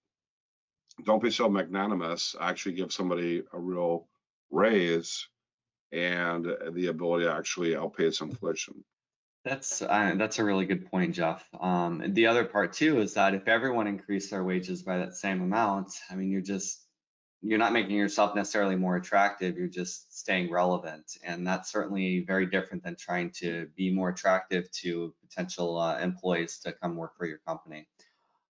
don't 1.05 1.23
be 1.23 1.31
so 1.31 1.49
magnanimous. 1.49 2.37
Actually 2.41 2.77
give 2.77 2.93
somebody 2.93 3.43
a 3.53 3.59
real 3.59 4.09
raise 4.51 5.29
and 5.93 6.45
the 6.73 6.87
ability 6.87 7.25
to 7.25 7.33
actually 7.33 7.77
outpace 7.77 8.21
inflation. 8.21 8.85
That's 9.45 9.81
uh, 9.81 10.15
that's 10.17 10.39
a 10.39 10.45
really 10.45 10.67
good 10.67 10.91
point, 10.91 11.15
Jeff. 11.15 11.45
Um, 11.59 12.03
the 12.09 12.27
other 12.27 12.45
part 12.45 12.73
too 12.73 13.01
is 13.01 13.15
that 13.15 13.35
if 13.35 13.49
everyone 13.49 13.87
increased 13.87 14.31
their 14.31 14.45
wages 14.45 14.83
by 14.83 14.99
that 14.99 15.15
same 15.15 15.41
amount, 15.41 15.93
I 16.11 16.17
mean, 16.17 16.31
you're 16.31 16.41
just 16.41 16.85
you're 17.42 17.59
not 17.59 17.73
making 17.73 17.97
yourself 17.97 18.35
necessarily 18.35 18.75
more 18.75 18.97
attractive. 18.97 19.57
You're 19.57 19.68
just 19.68 20.18
staying 20.18 20.50
relevant, 20.50 21.18
and 21.23 21.47
that's 21.47 21.71
certainly 21.71 22.25
very 22.26 22.47
different 22.47 22.83
than 22.83 22.97
trying 22.97 23.30
to 23.38 23.68
be 23.76 23.92
more 23.92 24.09
attractive 24.09 24.71
to 24.83 25.14
potential 25.21 25.78
uh, 25.78 25.99
employees 25.99 26.59
to 26.61 26.73
come 26.73 26.97
work 26.97 27.16
for 27.16 27.26
your 27.26 27.38
company. 27.38 27.87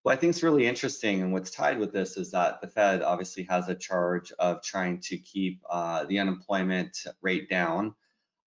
What 0.03 0.13
I 0.13 0.17
think 0.17 0.31
is 0.31 0.43
really 0.43 0.67
interesting 0.67 1.21
and 1.21 1.33
what's 1.33 1.51
tied 1.51 1.79
with 1.79 1.93
this 1.93 2.17
is 2.17 2.31
that 2.31 2.63
the 2.63 2.69
Fed 2.69 3.03
obviously 3.03 3.43
has 3.51 3.69
a 3.69 3.75
charge 3.75 4.33
of 4.39 4.63
trying 4.63 5.01
to 5.01 5.19
keep 5.19 5.61
uh, 5.69 6.05
the 6.05 6.19
unemployment 6.19 6.97
rate 7.21 7.51
down, 7.51 7.95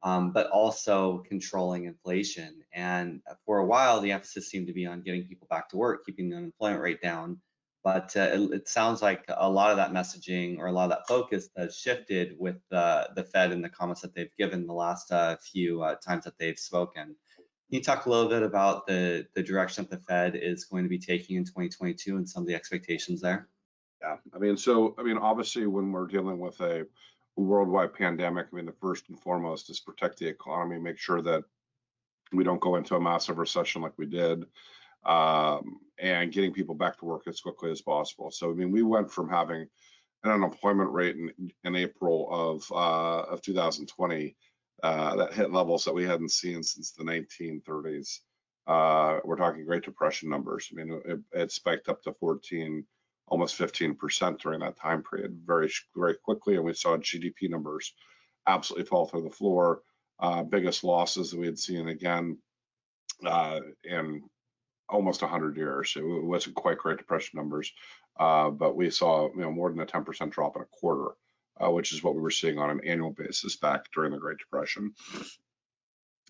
um, 0.01 0.31
but 0.31 0.49
also 0.49 1.19
controlling 1.27 1.85
inflation. 1.85 2.63
And 2.73 3.21
for 3.45 3.59
a 3.59 3.65
while, 3.65 4.01
the 4.01 4.11
emphasis 4.11 4.49
seemed 4.49 4.67
to 4.67 4.73
be 4.73 4.87
on 4.87 5.03
getting 5.03 5.25
people 5.27 5.45
back 5.51 5.69
to 5.69 5.77
work, 5.77 6.03
keeping 6.05 6.29
the 6.29 6.37
unemployment 6.37 6.81
rate 6.81 7.01
down. 7.01 7.39
But 7.83 8.15
uh, 8.15 8.29
it, 8.33 8.51
it, 8.53 8.67
sounds 8.67 9.01
like 9.01 9.25
a 9.27 9.49
lot 9.49 9.71
of 9.71 9.77
that 9.77 9.91
messaging 9.91 10.59
or 10.59 10.67
a 10.67 10.71
lot 10.71 10.83
of 10.83 10.89
that 10.91 11.07
focus 11.07 11.49
has 11.57 11.75
shifted 11.75 12.35
with 12.37 12.61
uh, 12.71 13.05
the 13.15 13.23
Fed 13.23 13.51
and 13.51 13.63
the 13.63 13.69
comments 13.69 14.01
that 14.01 14.13
they've 14.13 14.35
given 14.37 14.67
the 14.67 14.73
last 14.73 15.11
uh, 15.11 15.35
few 15.37 15.81
uh, 15.81 15.95
times 15.95 16.25
that 16.25 16.37
they've 16.37 16.59
spoken. 16.59 17.15
Can 17.71 17.77
you 17.77 17.81
talk 17.81 18.05
a 18.05 18.09
little 18.09 18.29
bit 18.29 18.43
about 18.43 18.85
the, 18.85 19.25
the 19.33 19.41
direction 19.41 19.87
that 19.89 19.97
the 19.97 20.05
Fed 20.05 20.35
is 20.35 20.65
going 20.65 20.83
to 20.83 20.89
be 20.89 20.99
taking 20.99 21.37
in 21.37 21.43
2022 21.43 22.17
and 22.17 22.29
some 22.29 22.43
of 22.43 22.47
the 22.47 22.53
expectations 22.53 23.19
there? 23.21 23.47
Yeah, 24.01 24.17
I 24.33 24.37
mean, 24.37 24.57
so, 24.57 24.93
I 24.99 25.03
mean, 25.03 25.17
obviously, 25.17 25.65
when 25.67 25.91
we're 25.91 26.07
dealing 26.07 26.39
with 26.39 26.59
a 26.59 26.85
worldwide 27.35 27.93
pandemic, 27.93 28.47
I 28.51 28.55
mean, 28.55 28.65
the 28.65 28.73
first 28.73 29.09
and 29.09 29.19
foremost 29.19 29.69
is 29.69 29.79
protect 29.79 30.19
the 30.19 30.27
economy, 30.27 30.79
make 30.79 30.97
sure 30.97 31.21
that 31.21 31.43
we 32.33 32.43
don't 32.43 32.61
go 32.61 32.75
into 32.75 32.95
a 32.95 33.01
massive 33.01 33.37
recession 33.37 33.81
like 33.81 33.97
we 33.97 34.05
did, 34.05 34.45
um, 35.05 35.79
and 35.99 36.31
getting 36.31 36.53
people 36.53 36.75
back 36.75 36.97
to 36.99 37.05
work 37.05 37.23
as 37.27 37.41
quickly 37.41 37.71
as 37.71 37.81
possible. 37.81 38.31
So, 38.31 38.51
I 38.51 38.53
mean, 38.53 38.71
we 38.71 38.83
went 38.83 39.11
from 39.11 39.29
having 39.29 39.67
an 40.23 40.31
unemployment 40.31 40.91
rate 40.91 41.15
in, 41.15 41.51
in 41.63 41.75
April 41.75 42.27
of 42.31 42.63
uh, 42.71 43.33
of 43.33 43.41
2020 43.41 44.35
uh, 44.83 45.15
that 45.15 45.33
hit 45.33 45.51
levels 45.51 45.83
that 45.85 45.93
we 45.93 46.05
hadn't 46.05 46.31
seen 46.31 46.63
since 46.63 46.91
the 46.91 47.03
1930s. 47.03 48.19
Uh, 48.67 49.19
we're 49.23 49.35
talking 49.35 49.65
Great 49.65 49.83
Depression 49.83 50.29
numbers. 50.29 50.69
I 50.71 50.75
mean, 50.75 51.01
it, 51.05 51.19
it 51.33 51.51
spiked 51.51 51.89
up 51.89 52.01
to 52.03 52.13
14, 52.13 52.85
almost 53.27 53.57
15% 53.57 54.39
during 54.39 54.59
that 54.59 54.77
time 54.77 55.03
period 55.03 55.39
very, 55.45 55.71
very 55.95 56.15
quickly. 56.23 56.55
And 56.55 56.63
we 56.63 56.73
saw 56.73 56.97
GDP 56.97 57.49
numbers 57.49 57.93
absolutely 58.47 58.87
fall 58.87 59.07
through 59.07 59.23
the 59.23 59.29
floor. 59.29 59.81
Uh, 60.19 60.43
biggest 60.43 60.83
losses 60.83 61.31
that 61.31 61.39
we 61.39 61.47
had 61.47 61.57
seen 61.57 61.87
again 61.87 62.37
uh, 63.25 63.59
in 63.83 64.21
almost 64.91 65.21
100 65.21 65.57
years. 65.57 65.93
It 65.95 66.03
wasn't 66.03 66.55
quite 66.55 66.77
Great 66.77 66.97
Depression 66.97 67.37
numbers, 67.37 67.71
uh, 68.19 68.49
but 68.49 68.75
we 68.75 68.89
saw 68.89 69.29
you 69.33 69.41
know 69.41 69.51
more 69.51 69.69
than 69.69 69.79
a 69.79 69.85
10% 69.85 70.31
drop 70.31 70.55
in 70.55 70.61
a 70.61 70.65
quarter 70.65 71.11
uh, 71.61 71.69
which 71.69 71.93
is 71.93 72.03
what 72.03 72.15
we 72.15 72.21
were 72.21 72.31
seeing 72.31 72.57
on 72.57 72.69
an 72.69 72.81
annual 72.85 73.11
basis 73.11 73.55
back 73.55 73.85
during 73.93 74.11
the 74.11 74.17
Great 74.17 74.37
Depression. 74.37 74.93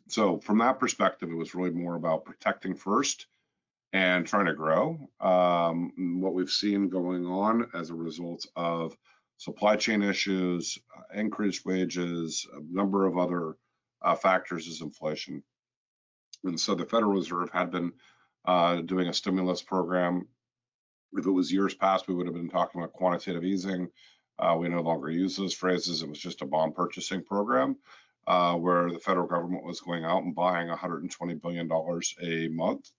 So 0.10 0.40
from 0.40 0.58
that 0.60 0.80
perspective, 0.80 1.30
it 1.30 1.36
was 1.36 1.56
really 1.56 1.72
more 1.72 1.96
about 1.96 2.26
protecting 2.26 2.76
first 2.76 3.28
and 3.94 4.26
trying 4.26 4.48
to 4.48 4.54
grow. 4.54 5.10
Um, 5.20 6.20
what 6.22 6.34
we've 6.34 6.50
seen 6.50 6.90
going 6.90 7.26
on 7.26 7.70
as 7.74 7.90
a 7.90 7.96
result 7.96 8.46
of 8.56 8.96
supply 9.38 9.76
chain 9.76 10.02
issues, 10.02 10.78
uh, 10.98 11.20
increased 11.20 11.66
wages, 11.66 12.48
a 12.54 12.60
number 12.70 13.06
of 13.06 13.18
other 13.18 13.56
uh, 14.02 14.16
factors 14.16 14.68
is 14.68 14.82
inflation. 14.82 15.44
And 16.44 16.60
so 16.60 16.74
the 16.74 16.86
Federal 16.86 17.14
Reserve 17.14 17.52
had 17.52 17.72
been 17.72 17.94
uh, 18.46 18.82
doing 18.82 19.08
a 19.08 19.14
stimulus 19.14 19.62
program. 19.62 20.28
If 21.14 21.26
it 21.26 21.32
was 21.32 21.52
years 21.52 21.74
past, 21.74 22.08
we 22.08 22.16
would 22.16 22.26
have 22.26 22.36
been 22.36 22.50
talking 22.50 22.82
about 22.82 22.94
quantitative 22.94 23.44
easing. 23.44 23.90
Uh, 24.40 24.56
we 24.58 24.70
no 24.70 24.82
longer 24.82 25.12
use 25.12 25.36
those 25.36 25.54
phrases. 25.54 26.02
It 26.02 26.10
was 26.10 26.20
just 26.20 26.42
a 26.42 26.46
bond 26.46 26.74
purchasing 26.76 27.24
program 27.24 27.78
uh, 28.28 28.56
where 28.56 28.92
the 28.92 29.00
federal 29.00 29.28
government 29.28 29.64
was 29.64 29.82
going 29.82 30.06
out 30.06 30.24
and 30.24 30.36
buying 30.36 30.68
120 30.68 31.36
billion 31.36 31.68
dollars 31.68 32.16
a 32.22 32.48
month, 32.50 32.90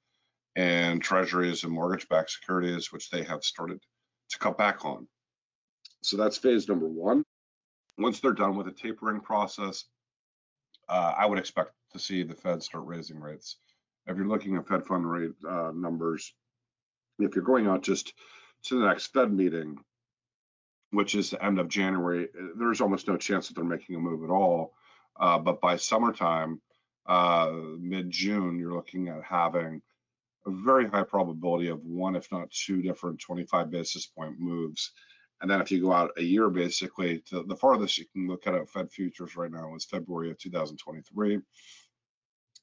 and 0.57 1.03
treasuries 1.03 1.65
and 1.65 1.73
mortgage-backed 1.73 2.31
securities, 2.31 2.93
which 2.93 3.11
they 3.11 3.23
have 3.23 3.43
started 3.43 3.81
to 4.31 4.39
cut 4.39 4.59
back 4.59 4.85
on. 4.85 5.07
So 6.03 6.17
that's 6.17 6.37
phase 6.37 6.69
number 6.69 6.89
one. 6.89 7.25
Once 7.99 8.21
they're 8.21 8.33
done 8.33 8.57
with 8.57 8.67
the 8.67 8.73
tapering 8.73 9.21
process, 9.21 9.85
uh, 10.89 11.15
I 11.17 11.27
would 11.27 11.39
expect 11.39 11.73
to 11.93 11.99
see 11.99 12.23
the 12.23 12.35
Fed 12.35 12.63
start 12.63 12.85
raising 12.87 13.21
rates. 13.21 13.57
If 14.07 14.17
you're 14.17 14.29
looking 14.29 14.57
at 14.57 14.67
Fed 14.67 14.85
fund 14.85 15.11
rate 15.11 15.33
uh, 15.49 15.73
numbers, 15.75 16.35
if 17.19 17.35
you're 17.35 17.45
going 17.45 17.67
out 17.67 17.83
just 17.83 18.13
to 18.65 18.81
the 18.81 18.87
next 18.87 19.07
Fed 19.09 19.33
meeting, 19.33 19.79
which 20.91 21.15
is 21.15 21.31
the 21.31 21.45
end 21.45 21.59
of 21.59 21.69
January, 21.69 22.29
there's 22.57 22.81
almost 22.81 23.09
no 23.09 23.17
chance 23.17 23.49
that 23.49 23.55
they're 23.55 23.65
making 23.65 23.97
a 23.97 23.99
move 23.99 24.25
at 24.25 24.31
all. 24.31 24.75
Uh, 25.19 25.39
but 25.39 25.61
by 25.61 25.77
summertime, 25.77 26.61
uh, 27.07 27.53
mid-June, 27.79 28.59
you're 28.59 28.75
looking 28.75 29.09
at 29.09 29.23
having 29.23 29.83
a 30.47 30.51
very 30.51 30.89
high 30.89 31.03
probability 31.03 31.69
of 31.69 31.85
one, 31.85 32.17
if 32.17 32.31
not 32.33 32.51
two 32.51 32.83
different 32.83 33.21
25 33.21 33.71
basis 33.71 34.07
point 34.07 34.39
moves. 34.39 34.93
And 35.41 35.51
then 35.51 35.61
if 35.61 35.71
you 35.71 35.83
go 35.83 35.93
out 35.93 36.13
a 36.19 36.23
year, 36.23 36.49
basically, 36.51 37.23
the 37.31 37.57
farthest 37.57 37.99
you 37.99 38.05
can 38.13 38.29
look 38.29 38.47
at 38.47 38.55
it, 38.55 38.69
Fed 38.69 38.91
futures 38.91 39.35
right 39.35 39.51
now 39.51 39.75
is 39.75 39.85
February 39.85 40.31
of 40.31 40.39
2023. 40.39 41.41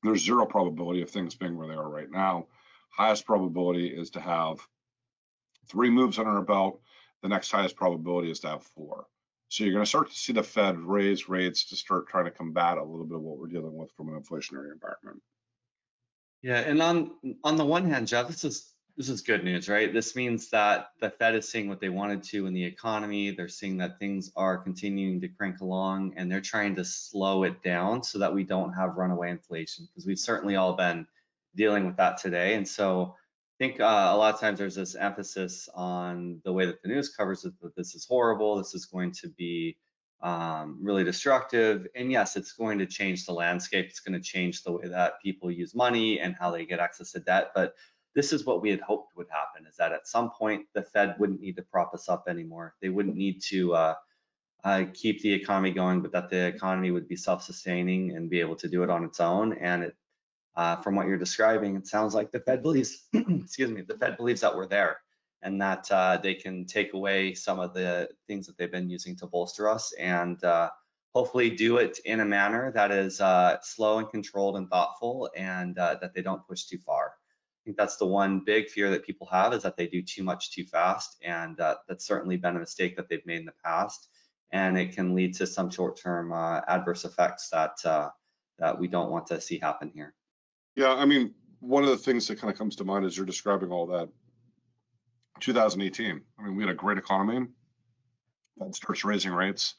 There's 0.03 0.23
zero 0.23 0.45
probability 0.45 1.01
of 1.01 1.09
things 1.09 1.35
being 1.35 1.57
where 1.57 1.67
they 1.67 1.73
are 1.73 1.89
right 1.89 2.09
now. 2.09 2.47
Highest 2.91 3.25
probability 3.25 3.87
is 3.87 4.11
to 4.11 4.19
have 4.19 4.59
three 5.67 5.89
moves 5.89 6.17
under 6.17 6.31
our 6.31 6.41
belt. 6.41 6.81
The 7.21 7.29
next 7.29 7.51
highest 7.51 7.75
probability 7.75 8.31
is 8.31 8.39
to 8.41 8.49
have 8.49 8.63
four. 8.63 9.07
So 9.49 9.63
you're 9.63 9.73
going 9.73 9.83
to 9.83 9.89
start 9.89 10.09
to 10.09 10.17
see 10.17 10.31
the 10.31 10.43
Fed 10.43 10.79
raise 10.79 11.27
rates 11.27 11.65
to 11.69 11.75
start 11.75 12.07
trying 12.07 12.25
to 12.25 12.31
combat 12.31 12.77
a 12.77 12.83
little 12.83 13.05
bit 13.05 13.17
of 13.17 13.23
what 13.23 13.39
we're 13.39 13.47
dealing 13.47 13.75
with 13.75 13.91
from 13.91 14.09
an 14.09 14.21
inflationary 14.21 14.71
environment. 14.71 15.21
Yeah, 16.41 16.59
and 16.59 16.81
on 16.81 17.11
on 17.43 17.57
the 17.57 17.65
one 17.65 17.89
hand, 17.89 18.07
Jeff, 18.07 18.27
this 18.27 18.45
is 18.45 18.73
this 18.99 19.07
is 19.07 19.21
good 19.21 19.45
news, 19.45 19.69
right? 19.69 19.93
This 19.93 20.13
means 20.13 20.49
that 20.49 20.89
the 20.99 21.09
Fed 21.09 21.33
is 21.33 21.47
seeing 21.47 21.69
what 21.69 21.79
they 21.79 21.87
wanted 21.87 22.21
to 22.23 22.47
in 22.47 22.53
the 22.53 22.65
economy. 22.65 23.31
They're 23.31 23.47
seeing 23.47 23.77
that 23.77 23.97
things 23.97 24.29
are 24.35 24.57
continuing 24.57 25.21
to 25.21 25.29
crank 25.29 25.61
along, 25.61 26.15
and 26.17 26.29
they're 26.29 26.41
trying 26.41 26.75
to 26.75 26.83
slow 26.83 27.43
it 27.43 27.63
down 27.63 28.03
so 28.03 28.19
that 28.19 28.33
we 28.33 28.43
don't 28.43 28.73
have 28.73 28.97
runaway 28.97 29.31
inflation, 29.31 29.87
because 29.87 30.05
we've 30.05 30.19
certainly 30.19 30.57
all 30.57 30.73
been 30.73 31.07
dealing 31.55 31.85
with 31.85 31.95
that 31.95 32.17
today. 32.17 32.55
And 32.55 32.67
so 32.67 33.15
I 33.61 33.63
think 33.63 33.79
uh, 33.79 34.09
a 34.11 34.17
lot 34.17 34.33
of 34.33 34.41
times 34.41 34.59
there's 34.59 34.75
this 34.75 34.95
emphasis 34.95 35.69
on 35.73 36.41
the 36.43 36.51
way 36.51 36.65
that 36.65 36.81
the 36.81 36.89
news 36.89 37.15
covers 37.15 37.45
it 37.45 37.53
that 37.61 37.77
this 37.77 37.95
is 37.95 38.05
horrible, 38.05 38.57
this 38.57 38.75
is 38.75 38.85
going 38.85 39.13
to 39.21 39.29
be 39.29 39.77
um, 40.21 40.77
really 40.81 41.05
destructive. 41.05 41.87
And 41.95 42.11
yes, 42.11 42.35
it's 42.35 42.51
going 42.51 42.79
to 42.79 42.85
change 42.85 43.25
the 43.25 43.31
landscape. 43.31 43.85
It's 43.85 44.01
going 44.01 44.19
to 44.21 44.27
change 44.27 44.63
the 44.63 44.73
way 44.73 44.89
that 44.89 45.21
people 45.23 45.49
use 45.49 45.73
money 45.73 46.19
and 46.19 46.35
how 46.37 46.51
they 46.51 46.65
get 46.65 46.79
access 46.81 47.13
to 47.13 47.21
debt. 47.21 47.51
But 47.55 47.75
this 48.15 48.33
is 48.33 48.45
what 48.45 48.61
we 48.61 48.69
had 48.69 48.81
hoped 48.81 49.15
would 49.15 49.27
happen: 49.29 49.67
is 49.67 49.77
that 49.77 49.91
at 49.91 50.07
some 50.07 50.31
point 50.31 50.65
the 50.73 50.83
Fed 50.83 51.15
wouldn't 51.19 51.41
need 51.41 51.55
to 51.57 51.63
prop 51.63 51.93
us 51.93 52.09
up 52.09 52.25
anymore. 52.27 52.75
They 52.81 52.89
wouldn't 52.89 53.15
need 53.15 53.41
to 53.49 53.73
uh, 53.73 53.95
uh, 54.63 54.83
keep 54.93 55.21
the 55.21 55.33
economy 55.33 55.71
going, 55.71 56.01
but 56.01 56.11
that 56.11 56.29
the 56.29 56.47
economy 56.47 56.91
would 56.91 57.07
be 57.07 57.15
self-sustaining 57.15 58.15
and 58.15 58.29
be 58.29 58.39
able 58.39 58.55
to 58.57 58.67
do 58.67 58.83
it 58.83 58.89
on 58.89 59.03
its 59.03 59.19
own. 59.19 59.53
And 59.53 59.83
it 59.83 59.95
uh, 60.55 60.75
from 60.77 60.95
what 60.95 61.07
you're 61.07 61.17
describing, 61.17 61.75
it 61.75 61.87
sounds 61.87 62.13
like 62.13 62.31
the 62.31 62.39
Fed 62.41 62.61
believes, 62.61 63.05
excuse 63.13 63.69
me, 63.69 63.81
the 63.81 63.97
Fed 63.97 64.17
believes 64.17 64.41
that 64.41 64.55
we're 64.55 64.67
there 64.67 64.97
and 65.41 65.61
that 65.61 65.89
uh, 65.89 66.17
they 66.17 66.33
can 66.33 66.65
take 66.65 66.93
away 66.93 67.33
some 67.33 67.59
of 67.59 67.73
the 67.73 68.09
things 68.27 68.45
that 68.47 68.57
they've 68.57 68.71
been 68.71 68.89
using 68.89 69.15
to 69.15 69.25
bolster 69.25 69.69
us 69.69 69.93
and 69.93 70.43
uh, 70.43 70.69
hopefully 71.15 71.49
do 71.49 71.77
it 71.77 71.99
in 72.03 72.19
a 72.19 72.25
manner 72.25 72.71
that 72.73 72.91
is 72.91 73.21
uh, 73.21 73.57
slow 73.61 73.99
and 73.99 74.09
controlled 74.09 74.57
and 74.57 74.69
thoughtful 74.69 75.29
and 75.35 75.77
uh, 75.77 75.95
that 76.01 76.13
they 76.13 76.21
don't 76.21 76.45
push 76.45 76.65
too 76.65 76.77
far. 76.79 77.13
Think 77.69 77.77
that's 77.77 77.97
the 77.97 78.05
one 78.07 78.39
big 78.39 78.67
fear 78.67 78.89
that 78.89 79.05
people 79.05 79.27
have 79.27 79.53
is 79.53 79.61
that 79.61 79.77
they 79.77 79.85
do 79.85 80.01
too 80.01 80.23
much 80.23 80.51
too 80.51 80.65
fast 80.65 81.17
and 81.21 81.59
uh, 81.59 81.75
that's 81.87 82.03
certainly 82.03 82.35
been 82.35 82.55
a 82.55 82.59
mistake 82.59 82.95
that 82.95 83.07
they've 83.07 83.23
made 83.27 83.41
in 83.41 83.45
the 83.45 83.53
past 83.63 84.07
and 84.51 84.75
it 84.75 84.95
can 84.95 85.13
lead 85.13 85.35
to 85.35 85.45
some 85.45 85.69
short-term 85.69 86.33
adverse 86.33 87.05
effects 87.05 87.47
that 87.49 87.77
that 88.57 88.79
we 88.79 88.87
don't 88.87 89.11
want 89.11 89.27
to 89.27 89.39
see 89.39 89.59
happen 89.59 89.91
here. 89.93 90.15
Yeah, 90.75 90.95
I 90.95 91.05
mean, 91.05 91.35
one 91.59 91.83
of 91.83 91.89
the 91.89 91.97
things 91.97 92.27
that 92.27 92.39
kind 92.39 92.51
of 92.51 92.57
comes 92.57 92.75
to 92.77 92.83
mind 92.83 93.05
as 93.05 93.15
you're 93.15 93.23
describing 93.27 93.69
all 93.69 93.85
that, 93.85 94.09
2018. 95.39 96.21
I 96.39 96.43
mean, 96.43 96.55
we 96.55 96.63
had 96.63 96.71
a 96.71 96.75
great 96.75 96.97
economy. 96.97 97.45
Fed 98.57 98.73
starts 98.73 99.05
raising 99.05 99.31
rates, 99.31 99.75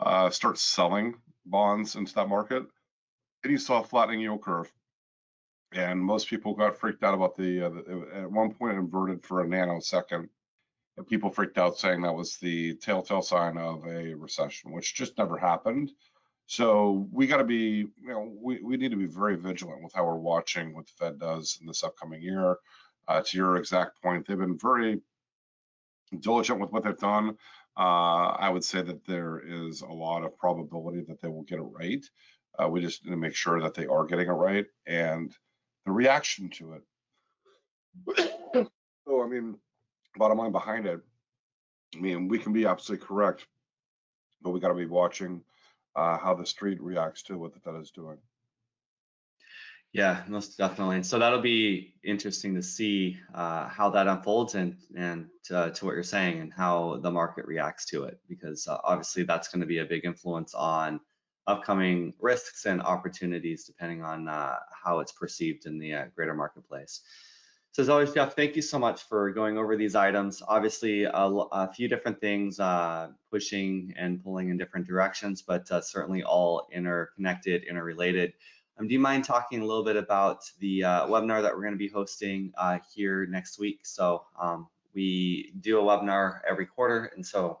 uh, 0.00 0.30
starts 0.30 0.62
selling 0.62 1.16
bonds 1.44 1.94
into 1.94 2.14
that 2.14 2.30
market, 2.30 2.64
and 3.44 3.52
you 3.52 3.58
saw 3.58 3.82
a 3.82 3.84
flattening 3.84 4.20
yield 4.20 4.40
curve. 4.40 4.72
And 5.72 6.00
most 6.00 6.28
people 6.28 6.54
got 6.54 6.78
freaked 6.78 7.04
out 7.04 7.14
about 7.14 7.36
the, 7.36 7.66
uh, 7.66 7.68
the 7.68 8.08
at 8.14 8.30
one 8.30 8.52
point 8.54 8.78
inverted 8.78 9.22
for 9.22 9.42
a 9.42 9.46
nanosecond. 9.46 10.28
And 10.96 11.06
people 11.06 11.30
freaked 11.30 11.58
out 11.58 11.78
saying 11.78 12.02
that 12.02 12.14
was 12.14 12.36
the 12.38 12.74
telltale 12.76 13.22
sign 13.22 13.58
of 13.58 13.86
a 13.86 14.14
recession, 14.14 14.72
which 14.72 14.94
just 14.94 15.18
never 15.18 15.36
happened. 15.36 15.92
So 16.46 17.06
we 17.12 17.26
got 17.26 17.36
to 17.36 17.44
be, 17.44 17.86
you 18.02 18.08
know, 18.08 18.32
we, 18.40 18.62
we 18.62 18.78
need 18.78 18.90
to 18.90 18.96
be 18.96 19.06
very 19.06 19.36
vigilant 19.36 19.82
with 19.82 19.92
how 19.92 20.06
we're 20.06 20.16
watching 20.16 20.74
what 20.74 20.86
the 20.86 20.92
Fed 20.96 21.18
does 21.18 21.58
in 21.60 21.66
this 21.66 21.84
upcoming 21.84 22.22
year. 22.22 22.56
Uh, 23.06 23.20
to 23.20 23.36
your 23.36 23.56
exact 23.56 24.02
point, 24.02 24.26
they've 24.26 24.38
been 24.38 24.58
very 24.58 25.00
diligent 26.20 26.58
with 26.58 26.72
what 26.72 26.84
they've 26.84 26.98
done. 26.98 27.36
Uh, 27.76 28.30
I 28.38 28.48
would 28.48 28.64
say 28.64 28.80
that 28.82 29.04
there 29.06 29.40
is 29.46 29.82
a 29.82 29.86
lot 29.86 30.24
of 30.24 30.36
probability 30.36 31.04
that 31.08 31.20
they 31.20 31.28
will 31.28 31.42
get 31.42 31.58
it 31.58 31.62
right. 31.62 32.04
Uh, 32.58 32.68
we 32.68 32.80
just 32.80 33.04
need 33.04 33.10
to 33.10 33.16
make 33.16 33.34
sure 33.34 33.60
that 33.60 33.74
they 33.74 33.86
are 33.86 34.04
getting 34.04 34.28
it 34.28 34.32
right 34.32 34.66
and 34.86 35.36
the 35.84 35.92
reaction 35.92 36.50
to 36.50 36.74
it. 36.74 36.82
so, 39.06 39.22
I 39.22 39.26
mean, 39.26 39.56
bottom 40.16 40.38
line 40.38 40.52
behind 40.52 40.86
it, 40.86 41.00
I 41.94 41.98
mean, 42.00 42.28
we 42.28 42.38
can 42.38 42.52
be 42.52 42.66
absolutely 42.66 43.06
correct, 43.06 43.46
but 44.42 44.50
we 44.50 44.60
got 44.60 44.68
to 44.68 44.74
be 44.74 44.86
watching 44.86 45.42
uh, 45.96 46.18
how 46.18 46.34
the 46.34 46.46
street 46.46 46.80
reacts 46.80 47.22
to 47.24 47.38
what 47.38 47.54
the 47.54 47.60
Fed 47.60 47.80
is 47.80 47.90
doing. 47.90 48.18
Yeah, 49.92 50.22
most 50.28 50.58
definitely. 50.58 50.96
And 50.96 51.06
so 51.06 51.18
that'll 51.18 51.40
be 51.40 51.94
interesting 52.04 52.54
to 52.54 52.62
see 52.62 53.18
uh, 53.34 53.68
how 53.68 53.88
that 53.90 54.06
unfolds 54.06 54.54
and 54.54 54.76
and 54.94 55.28
uh, 55.50 55.70
to 55.70 55.84
what 55.86 55.94
you're 55.94 56.02
saying 56.02 56.40
and 56.40 56.52
how 56.52 56.98
the 57.02 57.10
market 57.10 57.46
reacts 57.46 57.86
to 57.86 58.04
it, 58.04 58.20
because 58.28 58.68
uh, 58.68 58.76
obviously 58.84 59.22
that's 59.22 59.48
going 59.48 59.60
to 59.60 59.66
be 59.66 59.78
a 59.78 59.86
big 59.86 60.04
influence 60.04 60.52
on 60.52 61.00
upcoming 61.48 62.12
risks 62.20 62.66
and 62.66 62.80
opportunities, 62.82 63.64
depending 63.64 64.04
on 64.04 64.28
uh, 64.28 64.56
how 64.70 65.00
it's 65.00 65.12
perceived 65.12 65.66
in 65.66 65.78
the 65.78 65.94
uh, 65.94 66.04
greater 66.14 66.34
marketplace. 66.34 67.00
So 67.72 67.82
as 67.82 67.88
always, 67.88 68.12
Jeff, 68.12 68.34
thank 68.34 68.56
you 68.56 68.62
so 68.62 68.78
much 68.78 69.02
for 69.02 69.30
going 69.30 69.56
over 69.56 69.76
these 69.76 69.94
items. 69.94 70.42
Obviously, 70.46 71.04
a, 71.04 71.10
a 71.12 71.72
few 71.72 71.88
different 71.88 72.20
things 72.20 72.60
uh, 72.60 73.08
pushing 73.30 73.94
and 73.96 74.22
pulling 74.22 74.50
in 74.50 74.58
different 74.58 74.86
directions, 74.86 75.42
but 75.42 75.70
uh, 75.70 75.80
certainly 75.80 76.22
all 76.22 76.68
interconnected, 76.72 77.64
interrelated. 77.64 78.32
Um, 78.78 78.86
do 78.86 78.94
you 78.94 79.00
mind 79.00 79.24
talking 79.24 79.60
a 79.60 79.64
little 79.64 79.84
bit 79.84 79.96
about 79.96 80.50
the 80.60 80.84
uh, 80.84 81.06
webinar 81.06 81.42
that 81.42 81.54
we're 81.54 81.62
going 81.62 81.74
to 81.74 81.78
be 81.78 81.88
hosting 81.88 82.52
uh, 82.58 82.78
here 82.94 83.26
next 83.26 83.58
week? 83.58 83.80
So 83.84 84.24
um, 84.40 84.68
we 84.94 85.52
do 85.60 85.78
a 85.78 85.82
webinar 85.82 86.40
every 86.48 86.66
quarter, 86.66 87.12
and 87.14 87.24
so 87.24 87.60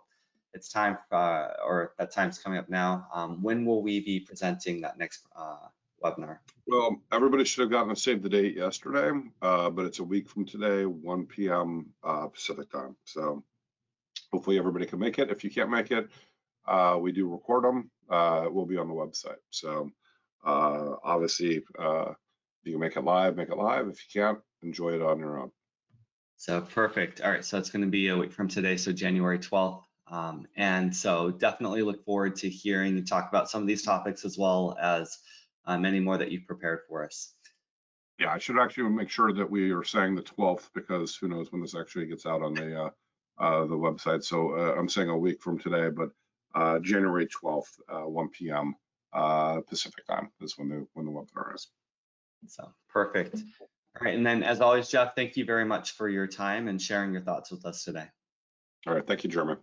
it's 0.54 0.70
time, 0.70 0.98
uh, 1.12 1.48
or 1.64 1.94
that 1.98 2.12
time's 2.12 2.38
coming 2.38 2.58
up 2.58 2.68
now. 2.68 3.06
Um, 3.12 3.42
when 3.42 3.64
will 3.64 3.82
we 3.82 4.00
be 4.00 4.20
presenting 4.20 4.80
that 4.82 4.98
next 4.98 5.26
uh, 5.36 5.68
webinar? 6.02 6.38
Well, 6.66 6.96
everybody 7.12 7.44
should 7.44 7.62
have 7.62 7.70
gotten 7.70 7.90
a 7.90 7.96
save 7.96 8.22
the 8.22 8.28
date 8.28 8.56
yesterday, 8.56 9.10
uh, 9.42 9.70
but 9.70 9.86
it's 9.86 9.98
a 9.98 10.04
week 10.04 10.28
from 10.28 10.44
today, 10.44 10.84
1 10.84 11.26
p.m. 11.26 11.86
Uh, 12.02 12.26
Pacific 12.26 12.70
time. 12.70 12.96
So 13.04 13.42
hopefully 14.32 14.58
everybody 14.58 14.86
can 14.86 14.98
make 14.98 15.18
it. 15.18 15.30
If 15.30 15.44
you 15.44 15.50
can't 15.50 15.70
make 15.70 15.90
it, 15.90 16.08
uh, 16.66 16.98
we 17.00 17.12
do 17.12 17.28
record 17.28 17.64
them. 17.64 17.90
Uh, 18.10 18.42
it 18.44 18.52
will 18.52 18.66
be 18.66 18.76
on 18.76 18.88
the 18.88 18.94
website. 18.94 19.40
So 19.50 19.90
uh, 20.44 20.96
obviously, 21.02 21.62
uh, 21.78 22.10
if 22.10 22.64
you 22.64 22.72
can 22.72 22.80
make 22.80 22.96
it 22.96 23.04
live, 23.04 23.36
make 23.36 23.50
it 23.50 23.56
live. 23.56 23.88
If 23.88 24.00
you 24.14 24.20
can't, 24.20 24.38
enjoy 24.62 24.90
it 24.90 25.02
on 25.02 25.18
your 25.18 25.38
own. 25.38 25.50
So 26.36 26.60
perfect. 26.60 27.20
All 27.20 27.30
right, 27.30 27.44
so 27.44 27.58
it's 27.58 27.70
going 27.70 27.82
to 27.82 27.90
be 27.90 28.08
a 28.08 28.16
week 28.16 28.32
from 28.32 28.48
today, 28.48 28.76
so 28.76 28.92
January 28.92 29.38
12th. 29.38 29.82
Um, 30.10 30.46
and 30.56 30.94
so 30.94 31.30
definitely 31.30 31.82
look 31.82 32.04
forward 32.04 32.36
to 32.36 32.48
hearing 32.48 32.96
you 32.96 33.04
talk 33.04 33.28
about 33.28 33.50
some 33.50 33.62
of 33.62 33.68
these 33.68 33.82
topics 33.82 34.24
as 34.24 34.38
well 34.38 34.76
as 34.80 35.18
uh, 35.66 35.76
many 35.76 36.00
more 36.00 36.16
that 36.16 36.30
you've 36.30 36.46
prepared 36.46 36.80
for 36.88 37.04
us. 37.04 37.34
Yeah, 38.18 38.32
I 38.32 38.38
should 38.38 38.58
actually 38.58 38.90
make 38.90 39.10
sure 39.10 39.32
that 39.32 39.48
we 39.48 39.70
are 39.70 39.84
saying 39.84 40.16
the 40.16 40.22
12th 40.22 40.70
because 40.74 41.14
who 41.14 41.28
knows 41.28 41.52
when 41.52 41.60
this 41.60 41.76
actually 41.76 42.06
gets 42.06 42.26
out 42.26 42.42
on 42.42 42.54
the 42.54 42.84
uh, 42.84 42.90
uh, 43.38 43.66
the 43.66 43.76
website. 43.76 44.24
So 44.24 44.54
uh, 44.54 44.74
I'm 44.76 44.88
saying 44.88 45.08
a 45.08 45.16
week 45.16 45.40
from 45.40 45.58
today, 45.58 45.88
but 45.88 46.10
uh, 46.54 46.80
January 46.80 47.28
12th, 47.28 47.78
uh, 47.88 48.08
1 48.08 48.28
p.m. 48.30 48.74
Pacific 49.68 50.04
time 50.06 50.30
is 50.40 50.58
when 50.58 50.68
the 50.68 50.86
when 50.94 51.06
the 51.06 51.12
webinar 51.12 51.54
is. 51.54 51.68
So 52.48 52.72
perfect. 52.88 53.36
All 53.60 54.04
right, 54.04 54.14
and 54.14 54.26
then 54.26 54.42
as 54.42 54.60
always, 54.60 54.88
Jeff, 54.88 55.14
thank 55.14 55.36
you 55.36 55.44
very 55.44 55.64
much 55.64 55.92
for 55.92 56.08
your 56.08 56.26
time 56.26 56.66
and 56.66 56.80
sharing 56.80 57.12
your 57.12 57.22
thoughts 57.22 57.50
with 57.50 57.64
us 57.64 57.84
today. 57.84 58.06
All 58.86 58.94
right, 58.94 59.06
thank 59.06 59.22
you, 59.22 59.30
Jeremy. 59.30 59.56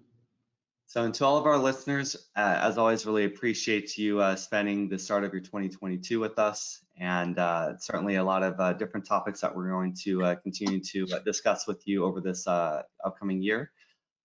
So, 0.88 1.04
and 1.04 1.14
to 1.16 1.26
all 1.26 1.38
of 1.38 1.46
our 1.46 1.58
listeners, 1.58 2.16
uh, 2.36 2.60
as 2.62 2.78
always, 2.78 3.06
really 3.06 3.26
appreciate 3.26 3.98
you 3.98 4.22
uh, 4.22 4.36
spending 4.36 4.88
the 4.88 5.00
start 5.00 5.24
of 5.24 5.34
your 5.34 5.42
2022 5.42 6.20
with 6.20 6.38
us, 6.38 6.80
and 6.98 7.38
uh, 7.40 7.78
certainly 7.80 8.16
a 8.16 8.24
lot 8.24 8.44
of 8.44 8.60
uh, 8.60 8.74
different 8.74 9.06
topics 9.06 9.42
that 9.42 9.56
we're 9.56 9.70
going 9.70 9.96
to 10.04 10.24
uh, 10.24 10.36
continue 10.36 10.80
to 10.80 11.08
uh, 11.12 11.20
discuss 11.20 11.68
with 11.68 11.86
you 11.88 12.06
over 12.06 12.22
this 12.22 12.48
upcoming 12.48 13.42
year. 13.42 13.72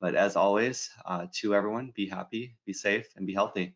But 0.00 0.14
as 0.14 0.36
always, 0.36 0.90
to 1.32 1.54
everyone, 1.54 1.92
be 1.94 2.06
happy, 2.06 2.56
be 2.66 2.72
safe, 2.72 3.06
and 3.16 3.26
be 3.26 3.34
healthy. 3.34 3.74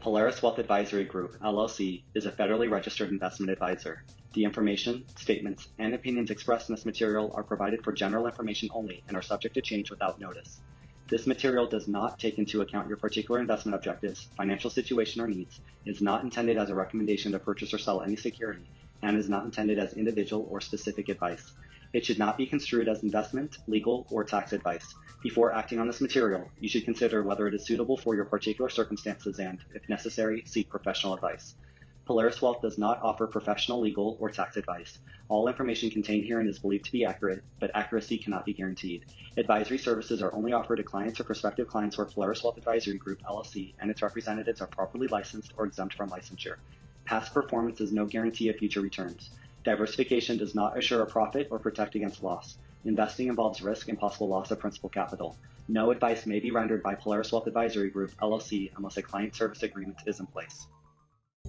Polaris 0.00 0.42
Wealth 0.42 0.58
Advisory 0.58 1.04
Group, 1.04 1.38
LLC, 1.40 2.04
is 2.14 2.26
a 2.26 2.32
federally 2.32 2.70
registered 2.70 3.10
investment 3.10 3.50
advisor. 3.50 4.04
The 4.32 4.44
information, 4.44 5.04
statements, 5.16 5.68
and 5.78 5.92
opinions 5.92 6.30
expressed 6.30 6.68
in 6.68 6.76
this 6.76 6.86
material 6.86 7.32
are 7.34 7.42
provided 7.42 7.82
for 7.82 7.92
general 7.92 8.26
information 8.26 8.68
only 8.72 9.02
and 9.08 9.16
are 9.16 9.22
subject 9.22 9.56
to 9.56 9.60
change 9.60 9.90
without 9.90 10.20
notice. 10.20 10.60
This 11.08 11.26
material 11.26 11.66
does 11.66 11.88
not 11.88 12.20
take 12.20 12.38
into 12.38 12.60
account 12.60 12.86
your 12.86 12.96
particular 12.96 13.40
investment 13.40 13.74
objectives, 13.74 14.28
financial 14.36 14.70
situation, 14.70 15.20
or 15.20 15.26
needs, 15.26 15.60
is 15.84 16.00
not 16.00 16.22
intended 16.22 16.56
as 16.58 16.70
a 16.70 16.74
recommendation 16.76 17.32
to 17.32 17.40
purchase 17.40 17.74
or 17.74 17.78
sell 17.78 18.02
any 18.02 18.14
security, 18.14 18.70
and 19.02 19.16
is 19.16 19.28
not 19.28 19.44
intended 19.44 19.80
as 19.80 19.94
individual 19.94 20.46
or 20.48 20.60
specific 20.60 21.08
advice. 21.08 21.52
It 21.92 22.04
should 22.04 22.20
not 22.20 22.38
be 22.38 22.46
construed 22.46 22.88
as 22.88 23.02
investment, 23.02 23.58
legal, 23.66 24.06
or 24.10 24.22
tax 24.22 24.52
advice. 24.52 24.94
Before 25.24 25.52
acting 25.52 25.80
on 25.80 25.88
this 25.88 26.00
material, 26.00 26.48
you 26.60 26.68
should 26.68 26.84
consider 26.84 27.24
whether 27.24 27.48
it 27.48 27.54
is 27.54 27.66
suitable 27.66 27.96
for 27.96 28.14
your 28.14 28.26
particular 28.26 28.70
circumstances 28.70 29.40
and, 29.40 29.58
if 29.74 29.88
necessary, 29.88 30.44
seek 30.46 30.68
professional 30.68 31.14
advice. 31.14 31.56
Polaris 32.10 32.42
Wealth 32.42 32.60
does 32.60 32.76
not 32.76 33.00
offer 33.04 33.28
professional, 33.28 33.78
legal, 33.78 34.16
or 34.18 34.30
tax 34.30 34.56
advice. 34.56 34.98
All 35.28 35.46
information 35.46 35.90
contained 35.90 36.24
herein 36.24 36.48
is 36.48 36.58
believed 36.58 36.86
to 36.86 36.90
be 36.90 37.04
accurate, 37.04 37.44
but 37.60 37.70
accuracy 37.72 38.18
cannot 38.18 38.44
be 38.44 38.52
guaranteed. 38.52 39.04
Advisory 39.36 39.78
services 39.78 40.20
are 40.20 40.34
only 40.34 40.52
offered 40.52 40.78
to 40.78 40.82
clients 40.82 41.20
or 41.20 41.22
prospective 41.22 41.68
clients 41.68 41.96
where 41.96 42.08
Polaris 42.08 42.42
Wealth 42.42 42.58
Advisory 42.58 42.98
Group, 42.98 43.22
LLC, 43.22 43.74
and 43.78 43.92
its 43.92 44.02
representatives 44.02 44.60
are 44.60 44.66
properly 44.66 45.06
licensed 45.06 45.52
or 45.56 45.66
exempt 45.66 45.94
from 45.94 46.10
licensure. 46.10 46.56
Past 47.04 47.32
performance 47.32 47.80
is 47.80 47.92
no 47.92 48.06
guarantee 48.06 48.48
of 48.48 48.56
future 48.56 48.80
returns. 48.80 49.30
Diversification 49.62 50.36
does 50.36 50.56
not 50.56 50.76
assure 50.76 51.02
a 51.02 51.06
profit 51.06 51.46
or 51.52 51.60
protect 51.60 51.94
against 51.94 52.24
loss. 52.24 52.58
Investing 52.84 53.28
involves 53.28 53.62
risk 53.62 53.88
and 53.88 54.00
possible 54.00 54.26
loss 54.26 54.50
of 54.50 54.58
principal 54.58 54.88
capital. 54.88 55.36
No 55.68 55.92
advice 55.92 56.26
may 56.26 56.40
be 56.40 56.50
rendered 56.50 56.82
by 56.82 56.96
Polaris 56.96 57.30
Wealth 57.30 57.46
Advisory 57.46 57.90
Group, 57.90 58.10
LLC, 58.20 58.72
unless 58.76 58.96
a 58.96 59.02
client 59.02 59.36
service 59.36 59.62
agreement 59.62 59.98
is 60.06 60.18
in 60.18 60.26
place. 60.26 60.66